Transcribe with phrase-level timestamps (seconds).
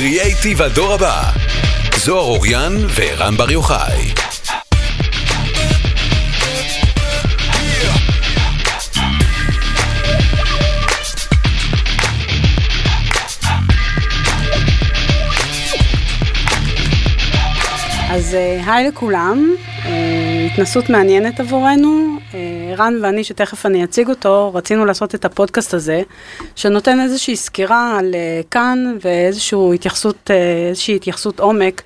[0.00, 1.22] קריאייטיב הדור הבא,
[1.96, 4.00] זוהר אוריאן ורן בר יוחאי.
[18.10, 19.54] אז אה, היי לכולם,
[19.84, 22.18] אה, התנסות מעניינת עבורנו.
[22.70, 26.02] אה, רן ואני, שתכף אני אציג אותו, רצינו לעשות את הפודקאסט הזה,
[26.56, 28.14] שנותן איזושהי סקירה על
[28.50, 30.30] קאן ואיזושהי התייחסות,
[30.68, 31.82] איזושהי התייחסות עומק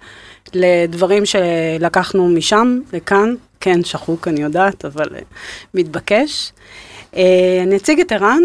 [0.54, 3.34] לדברים שלקחנו משם לכאן.
[3.60, 5.08] כן, שחוק, אני יודעת, אבל
[5.74, 6.52] מתבקש.
[7.62, 8.42] אני אציג את ערן,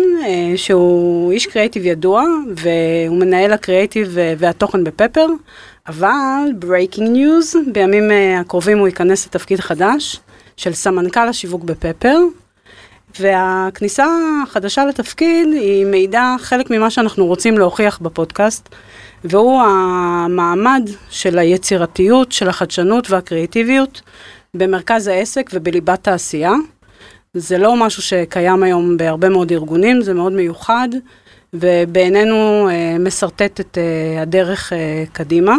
[0.55, 2.23] שהוא איש קריאיטיב ידוע,
[2.55, 5.25] והוא מנהל הקריאיטיב והתוכן בפפר.
[5.87, 10.19] אבל breaking news, בימים הקרובים הוא ייכנס לתפקיד חדש
[10.59, 12.17] של סמנכ"ל השיווק בפפר,
[13.19, 14.05] והכניסה
[14.43, 18.69] החדשה לתפקיד היא מעידה חלק ממה שאנחנו רוצים להוכיח בפודקאסט,
[19.23, 24.01] והוא המעמד של היצירתיות, של החדשנות והקריאטיביות
[24.53, 26.53] במרכז העסק ובליבת העשייה.
[27.33, 30.89] זה לא משהו שקיים היום בהרבה מאוד ארגונים, זה מאוד מיוחד,
[31.53, 35.55] ובעינינו אה, משרטט את אה, הדרך אה, קדימה.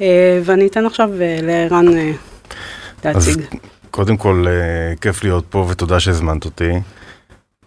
[0.00, 2.12] אה, ואני אתן עכשיו אה, לערן אה,
[3.04, 3.40] להציג.
[4.00, 4.46] קודם כל,
[5.00, 6.70] כיף להיות פה ותודה שהזמנת אותי.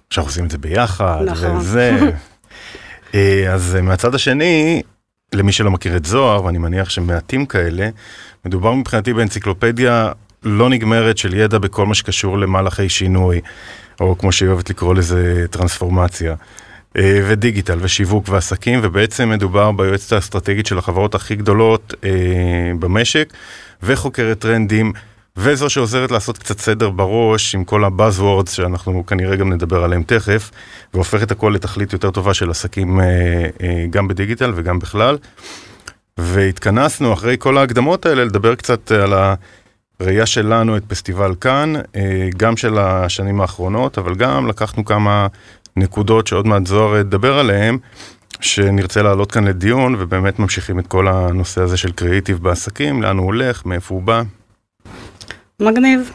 [0.09, 1.57] שאנחנו עושים את זה ביחד, נכון.
[1.57, 1.99] וזה.
[3.53, 4.81] אז מהצד השני,
[5.33, 7.89] למי שלא מכיר את זוהר, ואני מניח שמעטים כאלה,
[8.45, 10.11] מדובר מבחינתי באנציקלופדיה
[10.43, 13.41] לא נגמרת של ידע בכל מה שקשור למהלכי שינוי,
[13.99, 16.35] או כמו שהיא אוהבת לקרוא לזה, טרנספורמציה.
[16.97, 23.33] אה, ודיגיטל ושיווק ועסקים, ובעצם מדובר ביועצת האסטרטגית של החברות הכי גדולות אה, במשק,
[23.83, 24.93] וחוקרת טרנדים,
[25.37, 30.51] וזו שעוזרת לעשות קצת סדר בראש עם כל הבאזוורדס שאנחנו כנראה גם נדבר עליהם תכף,
[30.93, 33.05] והופכת הכל לתכלית יותר טובה של עסקים אה,
[33.61, 35.17] אה, גם בדיגיטל וגם בכלל.
[36.17, 39.13] והתכנסנו אחרי כל ההקדמות האלה לדבר קצת על
[39.99, 45.27] הראייה שלנו את פסטיבל כאן, אה, גם של השנים האחרונות, אבל גם לקחנו כמה
[45.77, 47.77] נקודות שעוד מעט זוהר ידבר עליהן,
[48.41, 53.25] שנרצה להעלות כאן לדיון, ובאמת ממשיכים את כל הנושא הזה של קריאיטיב בעסקים, לאן הוא
[53.25, 54.23] הולך, מאיפה הוא בא.
[55.63, 56.11] מגניב.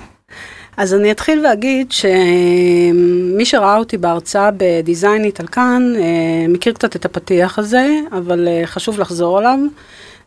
[0.77, 7.05] אז אני אתחיל ואגיד שמי שראה אותי בהרצאה בדיזיינית על כאן, אה, מכיר קצת את
[7.05, 9.59] הפתיח הזה, אבל אה, חשוב לחזור עליו.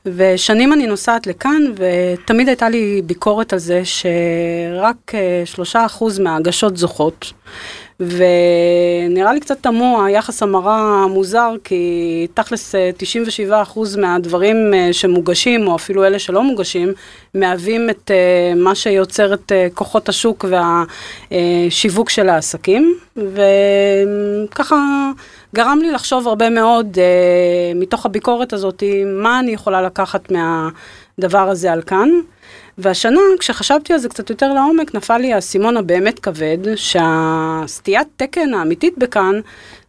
[0.05, 6.77] ושנים אני נוסעת לכאן, ותמיד הייתה לי ביקורת על זה שרק אה, שלושה אחוז מההגשות
[6.77, 7.33] זוכות.
[8.01, 12.77] ונראה לי קצת תמוה, היחס המרה מוזר, כי תכלס 97%
[13.49, 13.65] אה,
[13.97, 16.93] מהדברים אה, שמוגשים, או אפילו אלה שלא מוגשים,
[17.33, 20.45] מהווים את אה, מה שיוצר את כוחות השוק
[21.31, 24.75] והשיווק של העסקים, וככה
[25.55, 26.97] גרם לי לחשוב הרבה מאוד
[27.75, 32.09] מתוך הביקורת הזאת, מה אני יכולה לקחת מהדבר הזה על כאן.
[32.77, 38.93] והשנה, כשחשבתי על זה קצת יותר לעומק, נפל לי האסימון הבאמת כבד, שהסטיית תקן האמיתית
[38.97, 39.39] בכאן,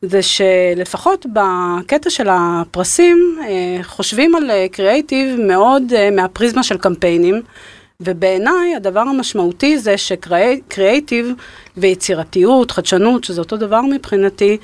[0.03, 7.43] זה שלפחות בקטע של הפרסים, אה, חושבים על קריאייטיב אה, מאוד אה, מהפריזמה של קמפיינים.
[8.04, 11.32] ובעיניי הדבר המשמעותי זה שקריאייטיב
[11.76, 14.56] ויצירתיות, חדשנות, שזה אותו דבר מבחינתי,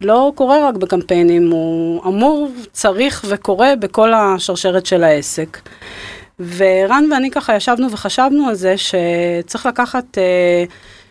[0.00, 5.58] לא קורה רק בקמפיינים, הוא אמור, צריך וקורה בכל השרשרת של העסק.
[6.40, 10.64] ורן ואני ככה ישבנו וחשבנו על זה שצריך לקחת אה,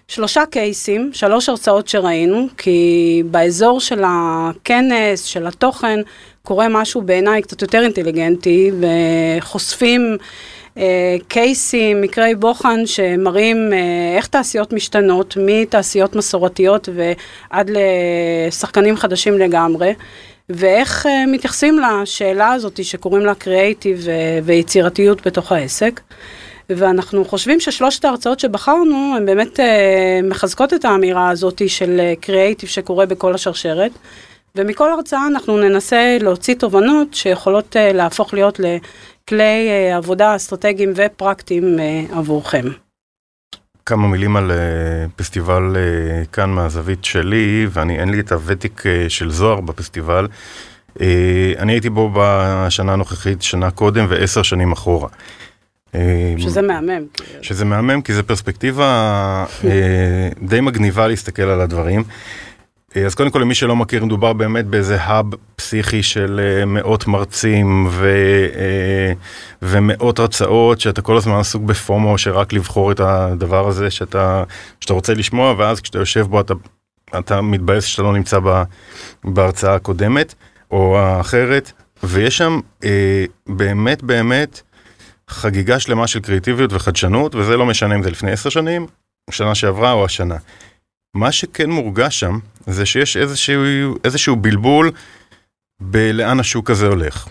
[0.07, 5.99] שלושה קייסים, שלוש הרצאות שראינו, כי באזור של הכנס, של התוכן,
[6.43, 10.17] קורה משהו בעיניי קצת יותר אינטליגנטי, וחושפים
[10.77, 19.93] אה, קייסים, מקרי בוחן שמראים אה, איך תעשיות משתנות, מתעשיות מסורתיות ועד לשחקנים חדשים לגמרי.
[20.49, 24.07] ואיך uh, מתייחסים לשאלה הזאת שקוראים לה קריאייטיב
[24.43, 26.01] ויצירתיות בתוך העסק.
[26.69, 29.63] ואנחנו חושבים ששלושת ההרצאות שבחרנו, הן באמת uh,
[30.23, 33.91] מחזקות את האמירה הזאת של קריאייטיב שקורה בכל השרשרת.
[34.55, 41.77] ומכל הרצאה אנחנו ננסה להוציא תובנות שיכולות uh, להפוך להיות לכלי uh, עבודה אסטרטגיים ופרקטיים
[41.77, 42.84] uh, עבורכם.
[43.85, 49.09] כמה מילים על uh, פסטיבל uh, כאן מהזווית שלי, ואני אין לי את הוותק uh,
[49.09, 50.27] של זוהר בפסטיבל.
[51.57, 55.09] אני הייתי בו בשנה הנוכחית, שנה קודם ועשר שנים אחורה.
[56.37, 57.05] שזה מהמם.
[57.41, 59.45] שזה מהמם, כי זו פרספקטיבה
[60.41, 62.03] די מגניבה להסתכל על הדברים.
[63.03, 65.25] אז קודם כל למי שלא מכיר מדובר באמת באיזה האב
[65.55, 68.07] פסיכי של אה, מאות מרצים ו,
[68.55, 69.13] אה,
[69.61, 74.43] ומאות הרצאות שאתה כל הזמן עסוק בפומו שרק לבחור את הדבר הזה שאתה,
[74.79, 76.53] שאתה רוצה לשמוע ואז כשאתה יושב בו אתה,
[77.19, 78.39] אתה מתבאס שאתה לא נמצא
[79.23, 80.33] בהרצאה הקודמת
[80.71, 81.71] או האחרת
[82.03, 84.61] ויש שם אה, באמת באמת
[85.29, 88.87] חגיגה שלמה של קריאטיביות וחדשנות, וזה לא משנה אם זה לפני עשר שנים,
[89.31, 90.35] שנה שעברה או השנה.
[91.15, 94.91] מה שכן מורגש שם, זה שיש איזשהו, איזשהו בלבול
[95.79, 97.27] בלאן השוק הזה הולך.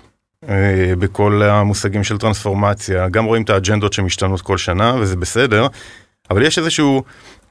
[0.49, 5.67] אה, בכל המושגים של טרנספורמציה, גם רואים את האג'נדות שמשתנות כל שנה, וזה בסדר,
[6.31, 7.03] אבל יש איזשהו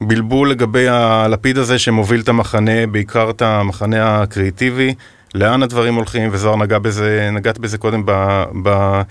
[0.02, 4.94] בלבול לגבי הלפיד הזה שמוביל את המחנה, בעיקר את המחנה הקריאיטיבי,
[5.36, 9.02] לאן הדברים הולכים, וזוהר נגע בזה, נגעת בזה קודם ב, ב,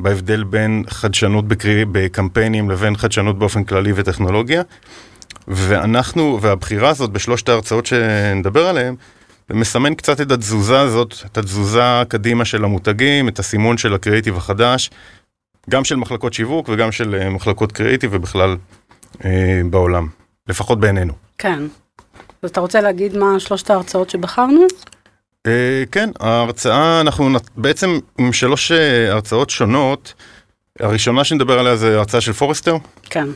[0.00, 4.62] בהבדל בין חדשנות בקרי, בקמפיינים לבין חדשנות באופן כללי וטכנולוגיה.
[5.50, 8.94] ואנחנו, והבחירה הזאת בשלושת ההרצאות שנדבר עליהן,
[9.50, 14.90] מסמן קצת את התזוזה הזאת, את התזוזה קדימה של המותגים, את הסימון של הקריאיטיב החדש,
[15.70, 18.56] גם של מחלקות שיווק וגם של אה, מחלקות קריאיטיב ובכלל
[19.24, 20.08] אה, בעולם,
[20.48, 21.12] לפחות בעינינו.
[21.38, 21.62] כן.
[22.42, 24.66] אז אתה רוצה להגיד מה שלושת ההרצאות שבחרנו?
[25.46, 30.14] אה, כן, ההרצאה, אנחנו בעצם עם שלוש אה, הרצאות שונות.
[30.80, 32.76] הראשונה שנדבר עליה זה הרצאה של פורסטר.
[33.02, 33.26] כן.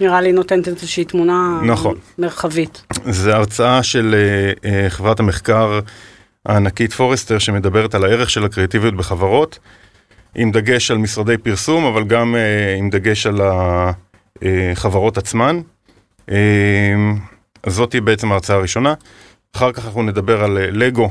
[0.00, 1.96] נראה לי נותנת איזושהי תמונה נכון.
[2.18, 2.82] מרחבית.
[3.04, 5.80] זה הרצאה של uh, uh, חברת המחקר
[6.46, 9.58] הענקית פורסטר שמדברת על הערך של הקריאטיביות בחברות,
[10.34, 13.40] עם דגש על משרדי פרסום, אבל גם uh, עם דגש על
[14.42, 15.60] החברות עצמן.
[16.28, 16.32] Uh,
[17.66, 18.94] זאת היא בעצם ההרצאה הראשונה.
[19.56, 21.10] אחר כך אנחנו נדבר על לגו,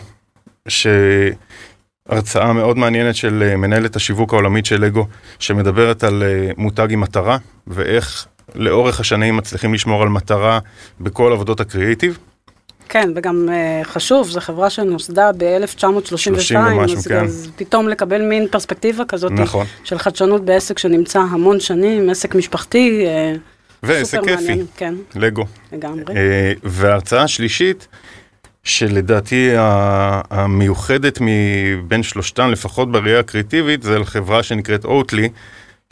[0.68, 5.08] שהרצאה מאוד מעניינת של מנהלת השיווק העולמית של לגו,
[5.40, 6.24] שמדברת על
[6.58, 7.38] מותג עם מטרה,
[7.68, 10.60] ואיך לאורך השנים מצליחים לשמור על מטרה
[11.00, 12.18] בכל עבודות הקריאיטיב.
[12.90, 17.24] כן, וגם uh, חשוב, זו חברה שנוסדה ב-1932, אז, כן.
[17.24, 19.66] אז פתאום לקבל מין פרספקטיבה כזאת נכון.
[19.84, 23.40] של חדשנות בעסק שנמצא המון שנים, עסק משפחתי, uh,
[23.84, 24.96] ועסק כיפי, כן.
[25.16, 25.46] לגו.
[25.72, 26.04] לגמרי.
[26.04, 27.88] Uh, וההרצאה השלישית,
[28.64, 29.50] שלדעתי
[30.30, 35.30] המיוחדת מבין שלושתן, לפחות בראייה הקריאיטיבית, זה על חברה שנקראת אוטלי.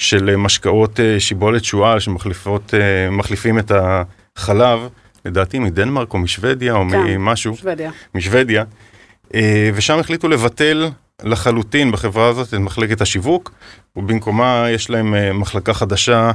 [0.02, 4.80] של אה, משקאות אה, שיבולת שועל שמחליפים אה, את החלב,
[5.26, 7.54] לדעתי מדנמרק או משוודיה או כן, ממשהו.
[7.54, 7.92] משוודיה.
[8.16, 8.64] משוודיה.
[9.74, 10.90] ושם החליטו לבטל
[11.24, 13.52] לחלוטין בחברה הזאת את מחלקת השיווק,
[13.96, 16.32] ובמקומה יש להם מחלקה חדשה,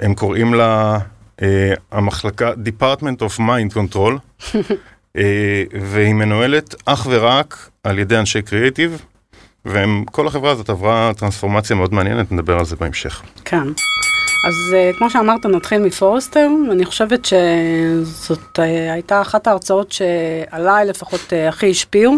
[0.00, 0.98] הם קוראים לה
[1.92, 4.44] המחלקה Department of Mind Control,
[5.80, 9.02] והיא מנוהלת אך ורק על ידי אנשי קריאיטיב.
[9.66, 13.22] וכל החברה הזאת עברה טרנספורמציה מאוד מעניינת, נדבר על זה בהמשך.
[13.44, 13.68] כן.
[14.46, 16.48] אז uh, כמו שאמרת, נתחיל מפורסטר.
[16.72, 18.62] אני חושבת שזאת uh,
[18.92, 22.16] הייתה אחת ההרצאות שעליי לפחות uh, הכי השפיעו.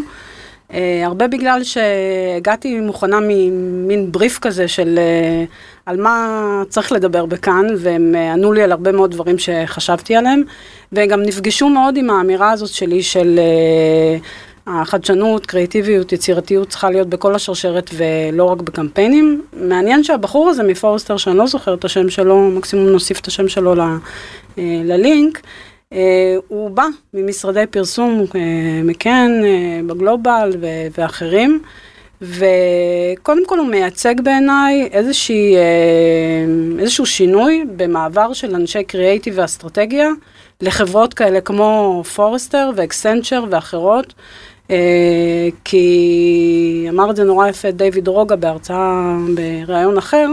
[1.04, 4.98] הרבה בגלל שהגעתי מוכנה ממין בריף כזה של
[5.86, 10.42] על מה צריך לדבר בכאן, והם ענו לי על הרבה מאוד דברים שחשבתי עליהם,
[10.92, 13.40] וגם נפגשו מאוד עם האמירה הזאת שלי של...
[14.66, 19.42] החדשנות, קריאיטיביות, יצירתיות צריכה להיות בכל השרשרת ולא רק בקמפיינים.
[19.52, 23.74] מעניין שהבחור הזה מפורסטר, שאני לא זוכר את השם שלו, מקסימום נוסיף את השם שלו
[23.74, 23.96] ל, אה,
[24.84, 25.40] ללינק,
[25.92, 28.40] אה, הוא בא ממשרדי פרסום אה,
[28.84, 29.30] מקן,
[29.86, 30.52] בגלובל
[30.98, 31.62] ואחרים.
[32.22, 35.54] וקודם כל הוא מייצג בעיניי איזושהי,
[36.78, 40.08] איזשהו שינוי במעבר של אנשי קריאייטיב ואסטרטגיה
[40.60, 44.14] לחברות כאלה כמו פורסטר ואקסנצ'ר ואחרות,
[45.64, 49.16] כי אמר את זה נורא יפה דיוויד רוגה בהרצאה
[49.66, 50.28] בריאיון אחר,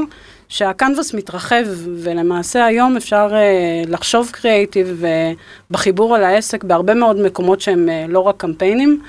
[0.49, 1.65] שהקנבס מתרחב,
[2.03, 5.03] ולמעשה היום אפשר uh, לחשוב קריאייטיב
[5.71, 9.01] בחיבור על העסק בהרבה מאוד מקומות שהם uh, לא רק קמפיינים,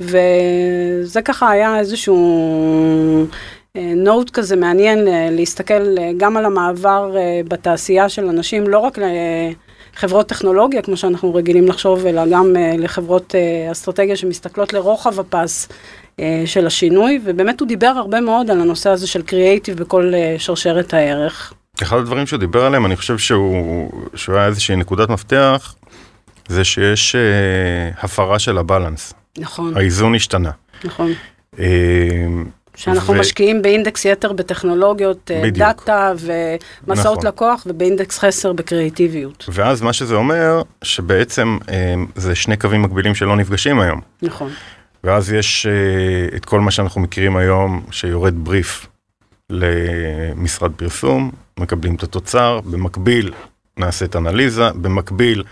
[0.00, 3.26] וזה ככה היה איזשהו
[3.74, 4.98] נוט כזה מעניין
[5.30, 7.16] להסתכל גם על המעבר
[7.48, 8.98] בתעשייה של אנשים, לא רק.
[9.96, 15.68] חברות טכנולוגיה, כמו שאנחנו רגילים לחשוב, אלא גם uh, לחברות uh, אסטרטגיה שמסתכלות לרוחב הפס
[15.68, 20.40] uh, של השינוי, ובאמת הוא דיבר הרבה מאוד על הנושא הזה של קריאייטיב בכל uh,
[20.40, 21.52] שרשרת הערך.
[21.82, 25.74] אחד הדברים שהוא דיבר עליהם, אני חושב שהוא, שהוא היה איזושהי נקודת מפתח,
[26.48, 29.14] זה שיש uh, הפרה של הבלנס.
[29.38, 29.76] נכון.
[29.76, 30.50] האיזון השתנה.
[30.84, 31.12] נכון.
[31.54, 31.58] Uh,
[32.80, 33.18] שאנחנו ו...
[33.18, 35.56] משקיעים באינדקס יתר בטכנולוגיות, אה, בדיוק.
[35.56, 36.12] דאטה
[36.86, 37.28] ומסעות נכון.
[37.28, 39.44] לקוח ובאינדקס חסר בקריאיטיביות.
[39.48, 44.00] ואז מה שזה אומר, שבעצם אה, זה שני קווים מקבילים שלא נפגשים היום.
[44.22, 44.50] נכון.
[45.04, 48.86] ואז יש אה, את כל מה שאנחנו מכירים היום, שיורד בריף
[49.50, 53.32] למשרד פרסום, מקבלים את התוצר, במקביל
[53.76, 55.44] נעשית אנליזה, במקביל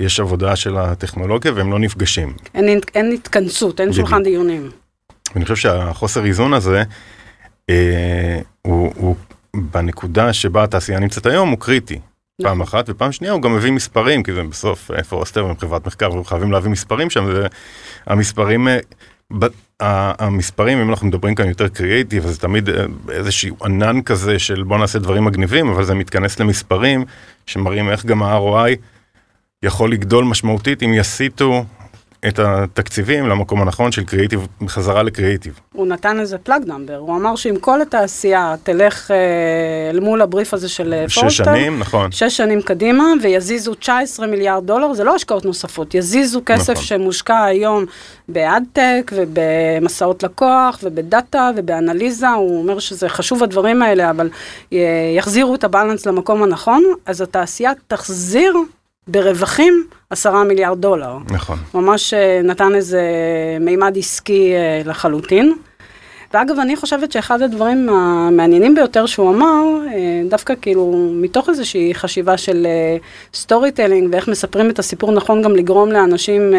[0.00, 2.32] יש עבודה של הטכנולוגיה והם לא נפגשים.
[2.54, 4.70] אין, אין התכנסות, אין שולחן דיונים.
[5.34, 6.82] ואני חושב שהחוסר איזון הזה,
[7.70, 9.16] אה, הוא, הוא
[9.56, 11.94] בנקודה שבה התעשייה נמצאת היום הוא קריטי.
[12.40, 12.52] נכון.
[12.52, 16.06] פעם אחת, ופעם שנייה הוא גם מביא מספרים, כי זה בסוף פורסטר הם חברת מחקר,
[16.06, 17.28] אנחנו חייבים להביא מספרים שם,
[18.06, 18.68] והמספרים,
[19.82, 24.38] אה, המספרים, אם אנחנו מדברים כאן יותר קריאייטיב, אז זה תמיד אה, איזשהו ענן כזה
[24.38, 27.04] של בוא נעשה דברים מגניבים, אבל זה מתכנס למספרים
[27.46, 28.76] שמראים איך גם ה-ROI
[29.62, 31.64] יכול לגדול משמעותית אם יסיטו
[32.28, 35.60] את התקציבים למקום הנכון של קריאיטיב, חזרה לקריאיטיב.
[35.72, 39.16] הוא נתן איזה plug number, הוא אמר שאם כל התעשייה תלך אה,
[39.90, 42.12] אל מול הבריף הזה של אה, פורסטר, שש שנים, נכון.
[42.12, 46.84] שש שנים קדימה, ויזיזו 19 מיליארד דולר, זה לא השקעות נוספות, יזיזו כסף נכון.
[46.84, 47.84] שמושקע היום
[48.28, 54.30] ב adtech ובמסעות לקוח ובדאטה ובאנליזה, הוא אומר שזה חשוב הדברים האלה, אבל
[55.16, 58.54] יחזירו את ה balance למקום הנכון, אז התעשייה תחזיר
[59.10, 61.16] ברווחים עשרה מיליארד דולר.
[61.30, 61.58] נכון.
[61.74, 63.02] ממש אה, נתן איזה
[63.60, 65.54] מימד עסקי אה, לחלוטין.
[66.34, 72.36] ואגב, אני חושבת שאחד הדברים המעניינים ביותר שהוא אמר, אה, דווקא כאילו מתוך איזושהי חשיבה
[72.36, 72.66] של
[73.34, 76.54] storytelling ואיך מספרים את הסיפור נכון גם לגרום לאנשים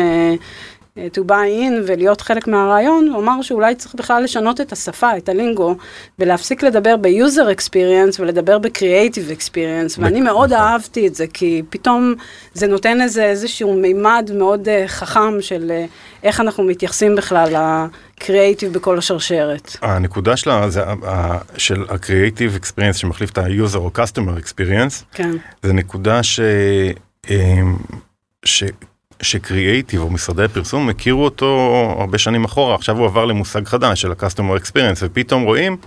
[0.98, 5.30] to buy in ולהיות חלק מהרעיון, הוא אמר שאולי צריך בכלל לשנות את השפה, את
[5.30, 5.76] ה lingo,
[6.20, 10.66] ולהפסיק לדבר ב-user experience ולדבר ב-creative experience, ואני מאוד נכון.
[10.66, 12.14] אהבתי את זה, כי פתאום
[12.54, 15.90] זה נותן איזה איזשהו מימד מאוד uh, חכם של uh,
[16.24, 19.78] איך אנחנו מתייחסים בכלל ל-creative בכל השרשרת.
[19.82, 20.84] הנקודה שלה, זה,
[21.58, 25.32] של ה-creative experience שמחליף את ה-user או customer experience, כן.
[25.64, 26.40] זה נקודה ש...
[28.46, 28.64] ש...
[29.22, 31.46] שקריאייטיב או משרדי הפרסום הכירו אותו
[32.00, 35.78] הרבה שנים אחורה, עכשיו הוא עבר למושג חדש של ה-customer experience ופתאום רואים,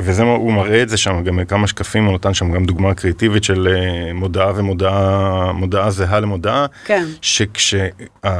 [0.00, 3.44] וזה הוא מראה את זה שם גם כמה שקפים, הוא נתן שם גם דוגמה קריאיטיבית
[3.44, 7.06] של אה, מודעה ומודעה, מודעה זהה למודעה, כן.
[7.22, 8.34] שכשהיום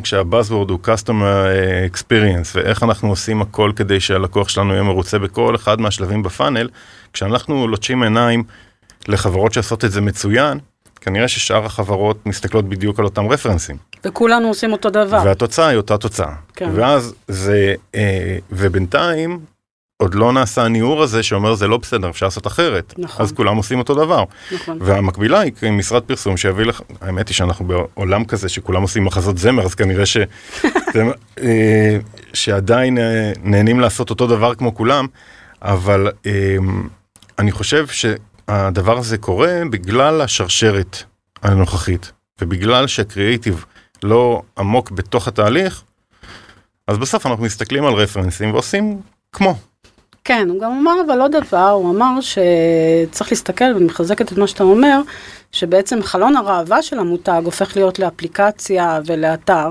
[0.00, 5.54] כשהבאזוורד הוא customer אה, experience ואיך אנחנו עושים הכל כדי שהלקוח שלנו יהיה מרוצה בכל
[5.54, 6.68] אחד מהשלבים בפאנל,
[7.12, 8.44] כשאנחנו לוטשים עיניים
[9.08, 10.58] לחברות שעושות את זה מצוין,
[11.00, 13.76] כנראה ששאר החברות מסתכלות בדיוק על אותם רפרנסים.
[14.04, 15.22] וכולנו עושים אותו דבר.
[15.24, 16.32] והתוצאה היא אותה תוצאה.
[16.56, 16.70] כן.
[16.74, 19.40] ואז זה, אה, ובינתיים
[20.00, 22.94] עוד לא נעשה הניעור הזה שאומר זה לא בסדר, אפשר לעשות אחרת.
[22.98, 23.24] נכון.
[23.24, 24.24] אז כולם עושים אותו דבר.
[24.52, 24.78] נכון.
[24.80, 29.64] והמקבילה היא משרד פרסום שיביא לך, האמת היא שאנחנו בעולם כזה שכולם עושים מחזות זמר,
[29.64, 30.16] אז כנראה ש...
[30.94, 31.04] זה,
[31.42, 31.98] אה,
[32.32, 35.06] שעדיין אה, נהנים לעשות אותו דבר כמו כולם,
[35.62, 36.56] אבל אה,
[37.38, 38.06] אני חושב ש...
[38.48, 41.02] הדבר הזה קורה בגלל השרשרת
[41.42, 43.64] הנוכחית, ובגלל שהקריאיטיב
[44.02, 45.82] לא עמוק בתוך התהליך,
[46.86, 49.00] אז בסוף אנחנו מסתכלים על רפרנסים ועושים
[49.32, 49.54] כמו.
[50.24, 54.46] כן, הוא גם אמר אבל עוד דבר, הוא אמר שצריך להסתכל, ואני מחזקת את מה
[54.46, 55.00] שאתה אומר,
[55.52, 59.68] שבעצם חלון הראווה של המותג הופך להיות לאפליקציה ולאתר.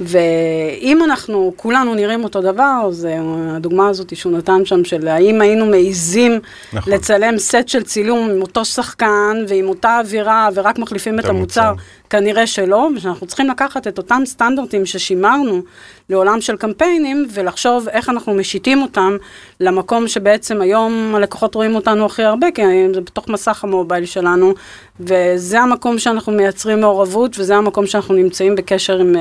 [0.00, 5.66] ואם אנחנו כולנו נראים אותו דבר, זה הדוגמה הזאת שהוא נתן שם של האם היינו
[5.66, 6.40] מעיזים
[6.72, 6.92] נכון.
[6.92, 11.82] לצלם סט של צילום עם אותו שחקן ועם אותה אווירה ורק מחליפים את המוצר, מוצר.
[12.10, 15.62] כנראה שלא, ושאנחנו צריכים לקחת את אותם סטנדרטים ששימרנו
[16.10, 19.16] לעולם של קמפיינים ולחשוב איך אנחנו משיתים אותם
[19.60, 22.62] למקום שבעצם היום הלקוחות רואים אותנו הכי הרבה, כי
[22.94, 24.54] זה בתוך מסך המובייל שלנו,
[25.00, 29.14] וזה המקום שאנחנו מייצרים מעורבות וזה המקום שאנחנו נמצאים בקשר עם,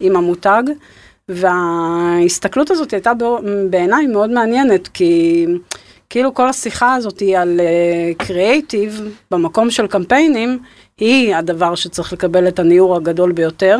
[0.00, 0.62] עם המותג.
[1.30, 3.12] וההסתכלות הזאת הייתה
[3.70, 5.46] בעיניי מאוד מעניינת, כי
[6.10, 7.60] כאילו כל השיחה הזאת היא על
[8.18, 10.58] קריאייטיב uh, במקום של קמפיינים,
[10.98, 13.78] היא הדבר שצריך לקבל את הניעור הגדול ביותר.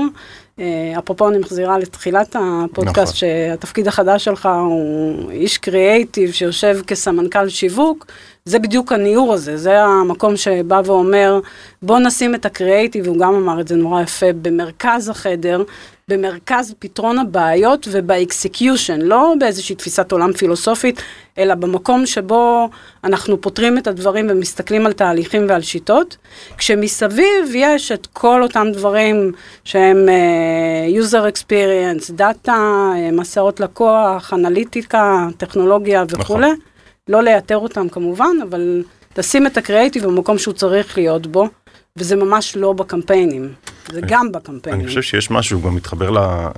[0.57, 0.61] Uh,
[0.99, 3.15] אפרופו אני מחזירה לתחילת הפודקאסט, נכון.
[3.15, 8.07] שהתפקיד החדש שלך הוא איש קריאייטיב שיושב כסמנכ"ל שיווק,
[8.45, 11.41] זה בדיוק הניעור הזה, זה המקום שבא ואומר,
[11.83, 15.63] בוא נשים את הקריאייטיב, הוא גם אמר את זה נורא יפה, במרכז החדר,
[16.09, 21.03] במרכז פתרון הבעיות וב execution, לא באיזושהי תפיסת עולם פילוסופית,
[21.39, 22.69] אלא במקום שבו
[23.05, 26.17] אנחנו פותרים את הדברים ומסתכלים על תהליכים ועל שיטות,
[26.59, 29.33] כשמסביב יש את כל אותם דברים
[29.65, 36.47] שהם uh, user experience, דאטה, uh, מסעות לקוח, אנליטיקה, טכנולוגיה וכולי.
[36.47, 36.61] נכון.
[37.09, 38.85] לא לייתר אותם כמובן, אבל
[39.19, 41.49] לשים את הקריאיטיב במקום שהוא צריך להיות בו,
[41.97, 43.53] וזה ממש לא בקמפיינים,
[43.93, 44.81] זה גם בקמפיינים.
[44.81, 46.11] אני חושב שיש משהו, גם מתחבר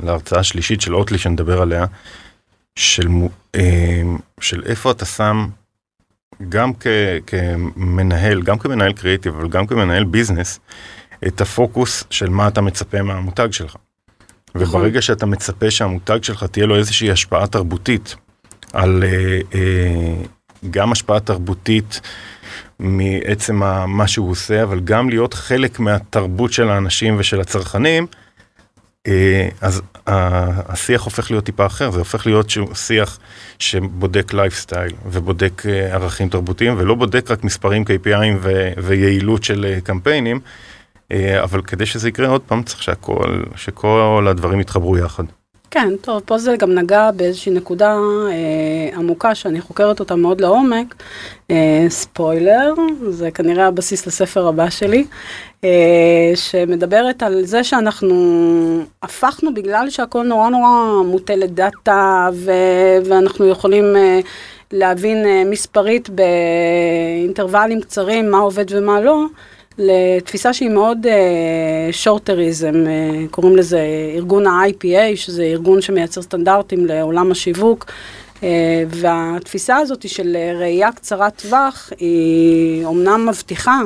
[0.03, 1.87] להרצאה השלישית של אוטלי שנדבר עליה,
[2.77, 3.09] של,
[3.55, 4.03] אה,
[4.41, 5.47] של איפה אתה שם,
[6.49, 6.87] גם כ,
[7.27, 10.61] כמנהל, גם כמנהל קריאיטיב, אבל גם כמנהל ביזנס,
[11.27, 13.77] את הפוקוס של מה אתה מצפה מהמותג שלך.
[14.55, 14.81] נכון.
[14.81, 18.17] וברגע שאתה מצפה שהמותג שלך תהיה לו איזושהי השפעה תרבותית
[18.73, 20.15] על אה, אה,
[20.71, 22.01] גם השפעה תרבותית
[22.79, 28.07] מעצם מה שהוא עושה, אבל גם להיות חלק מהתרבות של האנשים ושל הצרכנים,
[29.07, 33.19] אה, אז השיח הופך להיות טיפה אחר, זה הופך להיות שיח
[33.59, 40.41] שבודק לייפסטייל ובודק ערכים תרבותיים ולא בודק רק מספרים KPIים ויעילות של קמפיינים,
[41.43, 45.25] אבל כדי שזה יקרה עוד פעם צריך שהכל, שכל הדברים יתחברו יחד.
[45.75, 47.97] כן, טוב, פה זה גם נגע באיזושהי נקודה
[48.31, 50.95] אה, עמוקה שאני חוקרת אותה מאוד לעומק.
[51.51, 52.75] אה, ספוילר,
[53.09, 55.05] זה כנראה הבסיס לספר הבא שלי,
[55.65, 58.15] אה, שמדברת על זה שאנחנו
[59.03, 64.21] הפכנו בגלל שהכל נורא נורא מוטה לדאטה, ו- ואנחנו יכולים אה,
[64.73, 69.25] להבין אה, מספרית באינטרוולים קצרים מה עובד ומה לא.
[69.79, 71.07] לתפיסה שהיא מאוד
[71.93, 73.81] שורטריזם, uh, uh, קוראים לזה
[74.17, 78.43] ארגון ה-IPA, שזה ארגון שמייצר סטנדרטים לעולם השיווק, uh,
[78.89, 83.81] והתפיסה הזאת של ראייה קצרת טווח, היא אומנם מבטיחה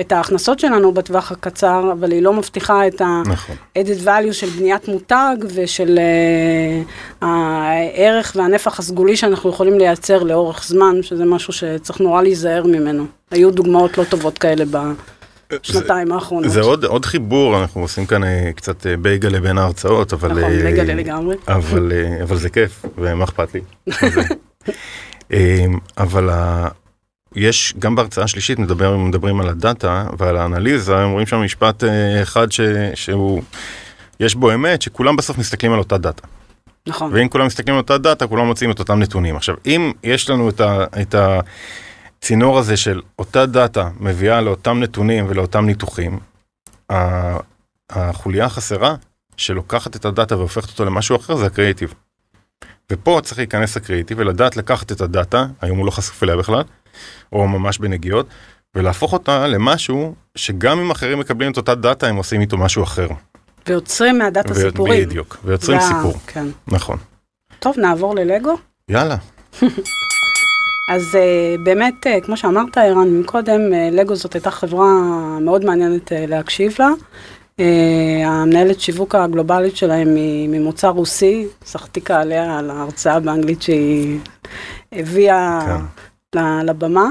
[0.00, 3.56] את ההכנסות שלנו בטווח הקצר, אבל היא לא מבטיחה את ה-added נכון.
[4.04, 11.24] value של בניית מותג ושל uh, הערך והנפח הסגולי שאנחנו יכולים לייצר לאורך זמן, שזה
[11.24, 13.04] משהו שצריך נורא להיזהר ממנו.
[13.30, 14.78] היו דוגמאות לא טובות כאלה ב...
[15.62, 16.50] שנתיים האחרונות.
[16.50, 20.28] זה עוד, עוד חיבור, אנחנו עושים כאן אה, קצת אה, בייגלה בין ההרצאות, אבל...
[20.28, 21.36] נכון, אה, בייגלה לגמרי.
[21.48, 23.60] אבל, אבל זה כיף, ומה אכפת לי.
[25.98, 26.30] אבל
[27.36, 31.84] יש, גם בהרצאה השלישית מדבר, מדברים על הדאטה ועל האנליזה, אומרים שם משפט
[32.22, 32.60] אחד ש,
[32.94, 33.42] שהוא,
[34.20, 36.26] יש בו אמת, שכולם בסוף מסתכלים על אותה דאטה.
[36.86, 37.10] נכון.
[37.14, 39.36] ואם כולם מסתכלים על אותה דאטה, כולם מוצאים את אותם נתונים.
[39.36, 40.84] עכשיו, אם יש לנו את ה...
[41.00, 41.40] את ה
[42.18, 46.18] הצינור הזה של אותה דאטה מביאה לאותם נתונים ולאותם ניתוחים,
[47.90, 48.94] החוליה החסרה
[49.36, 51.94] שלוקחת את הדאטה והופכת אותו למשהו אחר זה הקריאיטיב.
[52.92, 56.62] ופה צריך להיכנס הקריאיטיב ולדעת לקחת את הדאטה, היום הוא לא חשוף אליה בכלל,
[57.32, 58.26] או ממש בנגיעות,
[58.74, 63.08] ולהפוך אותה למשהו שגם אם אחרים מקבלים את אותה דאטה הם עושים איתו משהו אחר.
[63.66, 64.54] ויוצרים מהדאטה ו...
[64.54, 65.08] סיפורים.
[65.08, 66.14] בדיוק, ויוצרים סיפור.
[66.26, 66.46] כן.
[66.68, 66.98] נכון.
[67.58, 68.58] טוב, נעבור ללגו?
[68.88, 69.16] יאללה.
[70.88, 74.86] אז uh, באמת, uh, כמו שאמרת, ערן, מקודם, uh, לגו זאת הייתה חברה
[75.40, 76.88] מאוד מעניינת להקשיב לה.
[78.24, 84.18] המנהלת שיווק הגלובלית שלהם היא ממוצא רוסי, שחתיקה עליה על ההרצאה באנגלית שהיא
[84.92, 85.60] הביאה
[86.32, 86.66] כן.
[86.66, 87.08] לבמה.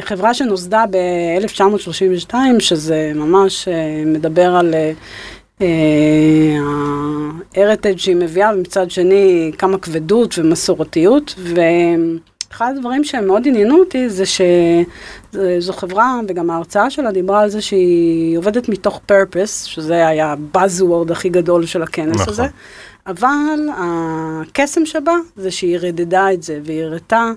[0.00, 3.68] חברה שנוסדה ב-1932, שזה ממש
[4.06, 4.74] מדבר על...
[7.56, 11.60] ההרטג' שהיא מביאה, ומצד שני כמה כבדות ומסורתיות, ו...
[12.52, 17.60] אחד הדברים שהם מאוד עניינו אותי זה שזו חברה, וגם ההרצאה שלה דיברה על זה
[17.60, 22.28] שהיא עובדת מתוך purpose, שזה היה buzzword הכי גדול של הכנס נכון.
[22.28, 22.46] הזה,
[23.06, 27.30] אבל הקסם שבה זה שהיא רדדה את זה, והיא הראתה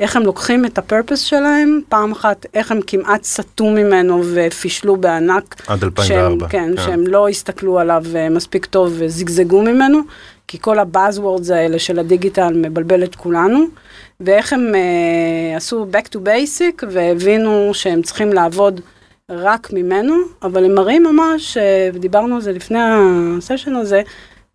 [0.00, 5.62] איך הם לוקחים את הפרפס שלהם, פעם אחת איך הם כמעט סטו ממנו ופישלו בענק.
[5.66, 6.04] עד 2004.
[6.04, 10.00] שהם, כן, כן, שהם לא הסתכלו עליו אה, מספיק טוב וזיגזגו ממנו,
[10.48, 13.64] כי כל הבאזוורדס האלה של הדיגיטל מבלבל את כולנו.
[14.20, 18.80] ואיך הם uh, עשו back to basic והבינו שהם צריכים לעבוד
[19.30, 21.60] רק ממנו, אבל הם מראים ממש, uh,
[21.94, 24.02] ודיברנו על זה לפני הסשן הזה,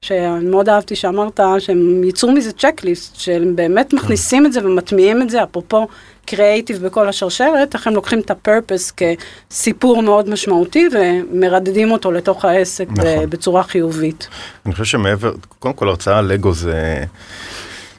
[0.02, 5.30] שאני מאוד אהבתי שאמרת שהם ייצרו מזה צ'קליסט, שהם באמת מכניסים את זה ומטמיעים את
[5.30, 5.88] זה, אפרופו
[6.26, 12.88] קריאייטיב בכל השרשרת, איך הם לוקחים את הפרפס כסיפור מאוד משמעותי ומרדדים אותו לתוך העסק
[12.90, 13.30] נכון.
[13.30, 14.28] בצורה חיובית.
[14.66, 17.04] אני חושב שמעבר, קודם כל הרצאה לגו זה...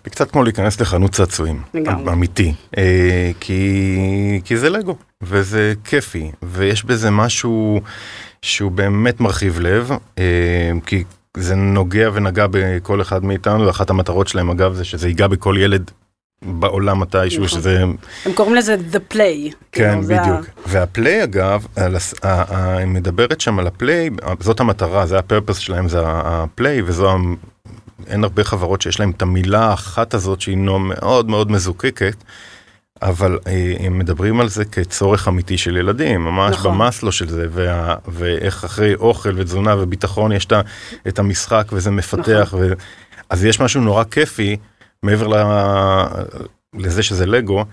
[0.05, 1.63] זה קצת כמו להיכנס לחנות צעצועים,
[2.13, 7.81] אמיתי, אה, כי, כי זה לגו, וזה כיפי, ויש בזה משהו
[8.43, 10.25] שהוא באמת מרחיב לב, אה,
[10.87, 11.05] כי
[11.37, 15.91] זה נוגע ונגע בכל אחד מאיתנו, ואחת המטרות שלהם אגב זה שזה ייגע בכל ילד
[16.45, 17.59] בעולם מתישהו, נכון.
[17.59, 17.85] שזה...
[18.27, 19.55] הם קוראים לזה The Play.
[19.73, 20.47] כן, כאילו, בדיוק.
[20.49, 20.61] ה...
[20.67, 27.17] והפליי אגב, היא מדברת שם על הפליי, זאת המטרה, זה הפרפס שלהם, זה הפליי, וזו
[28.07, 32.17] אין הרבה חברות שיש להם את המילה האחת הזאת שהיא מאוד מאוד מזוקקת.
[33.03, 36.79] אבל אה, הם מדברים על זה כצורך אמיתי של ילדים, ממש נכון.
[36.79, 40.49] במסלו של זה, וה, ואיך אחרי אוכל ותזונה וביטחון יש
[41.09, 42.61] את המשחק וזה מפתח, נכון.
[42.63, 42.73] ו,
[43.31, 44.57] אז יש משהו נורא כיפי,
[45.03, 45.35] מעבר ל,
[46.75, 47.65] לזה שזה לגו,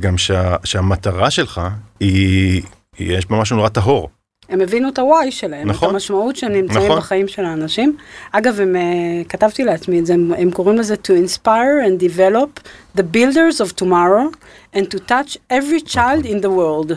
[0.00, 1.60] גם שה, שהמטרה שלך
[2.00, 2.62] היא,
[2.98, 4.10] יש בה משהו נורא טהור.
[4.48, 6.98] הם הבינו את ה-why שלהם, נכון, את המשמעות שהם נמצאים נכון.
[6.98, 7.96] בחיים של האנשים.
[8.32, 12.60] אגב, הם, uh, כתבתי לעצמי את זה, הם, הם קוראים לזה to inspire and develop
[12.98, 14.36] the builders of tomorrow
[14.74, 16.92] and to touch every child in the world.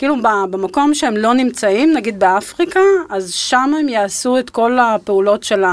[0.00, 0.16] כאילו
[0.50, 5.64] במקום שהם לא נמצאים, נגיד באפריקה, אז שם הם יעשו את כל הפעולות של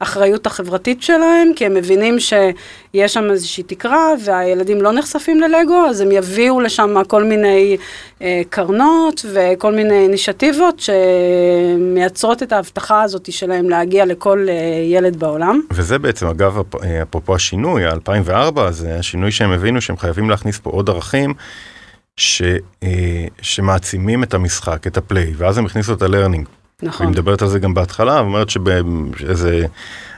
[0.00, 6.00] האחריות החברתית שלהם, כי הם מבינים שיש שם איזושהי תקרה והילדים לא נחשפים ללגו, אז
[6.00, 7.76] הם יביאו לשם כל מיני
[8.22, 15.60] אה, קרנות וכל מיני initiativeות שמייצרות את ההבטחה הזאת שלהם להגיע לכל אה, ילד בעולם.
[15.72, 20.70] וזה בעצם, אגב, אה, אפרופו השינוי, ה-2004, זה השינוי שהם הבינו שהם חייבים להכניס פה
[20.70, 21.34] עוד ערכים.
[22.16, 22.42] ש,
[22.82, 26.46] אה, שמעצימים את המשחק, את ה play, ואז הם הכניסו את ה learning.
[26.82, 27.06] נכון.
[27.06, 29.66] היא מדברת על זה גם בהתחלה, אומרת שבאיזה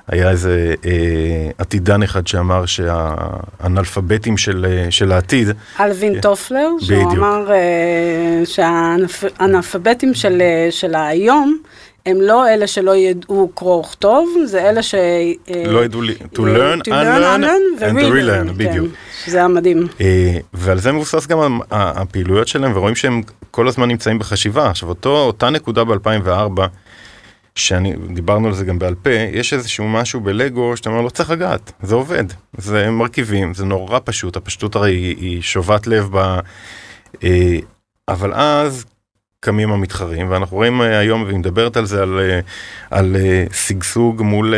[0.09, 5.48] היה איזה אה, עתידן אחד שאמר שהאנאלפביתים של, אה, של העתיד.
[5.80, 6.20] אלווין כן.
[6.20, 7.12] טופלר, שהוא בדיוק.
[7.12, 11.59] אמר אה, שהאנאלפביתים של, אה, של היום,
[12.06, 14.94] הם לא אלה שלא ידעו קרוא וכתוב, זה אלה ש...
[14.94, 17.44] אה, לא ידעו לי- to learn, unlearn
[17.80, 18.88] and to relearn, בדיוק.
[18.88, 19.86] כן, שזה היה מדהים.
[20.00, 24.70] אה, ועל זה מבוסס גם הפעילויות שלהם, ורואים שהם כל הזמן נמצאים בחשיבה.
[24.70, 26.60] עכשיו, אותה נקודה ב-2004,
[27.54, 31.30] שאני, דיברנו על זה גם בעל פה, יש איזשהו משהו בלגו שאתה אומר, לא צריך
[31.30, 32.24] לגעת, זה עובד,
[32.58, 36.38] זה מרכיבים, זה נורא פשוט, הפשטות הרי היא, שובת לב ב...
[37.24, 37.58] אה,
[38.08, 38.84] אבל אז
[39.44, 42.40] קמים המתחרים, ואנחנו רואים אה, היום, והיא מדברת על זה, על, אה,
[42.90, 44.54] על אה, שגשוג מול,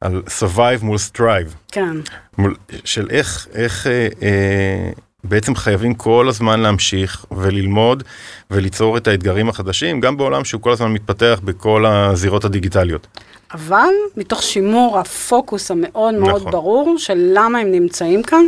[0.00, 1.54] על survive מול strive.
[1.72, 1.96] כן,
[2.38, 2.54] מול,
[2.84, 4.90] של איך, איך אה, אה,
[5.24, 8.02] בעצם חייבים כל הזמן להמשיך וללמוד
[8.50, 13.06] וליצור את האתגרים החדשים, גם בעולם שהוא כל הזמן מתפתח בכל הזירות הדיגיטליות.
[13.54, 16.52] אבל מתוך שימור הפוקוס המאוד מאוד נכון.
[16.52, 18.44] ברור של למה הם נמצאים כאן,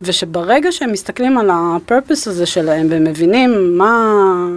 [0.00, 4.14] ושברגע שהם מסתכלים על הפרפס הזה שלהם ומבינים מה,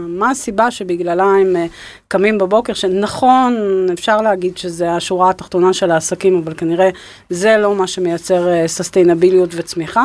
[0.08, 1.66] מה הסיבה שבגללה הם אה,
[2.08, 3.56] קמים בבוקר, שנכון,
[3.94, 6.90] אפשר להגיד שזה השורה התחתונה של העסקים, אבל כנראה
[7.30, 10.04] זה לא מה שמייצר סוסטיינביליות וצמיחה.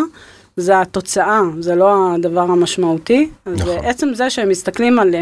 [0.57, 3.29] זה התוצאה, זה לא הדבר המשמעותי.
[3.47, 3.75] אז נכון.
[3.75, 3.85] נכון.
[3.85, 5.14] עצם זה שהם מסתכלים על,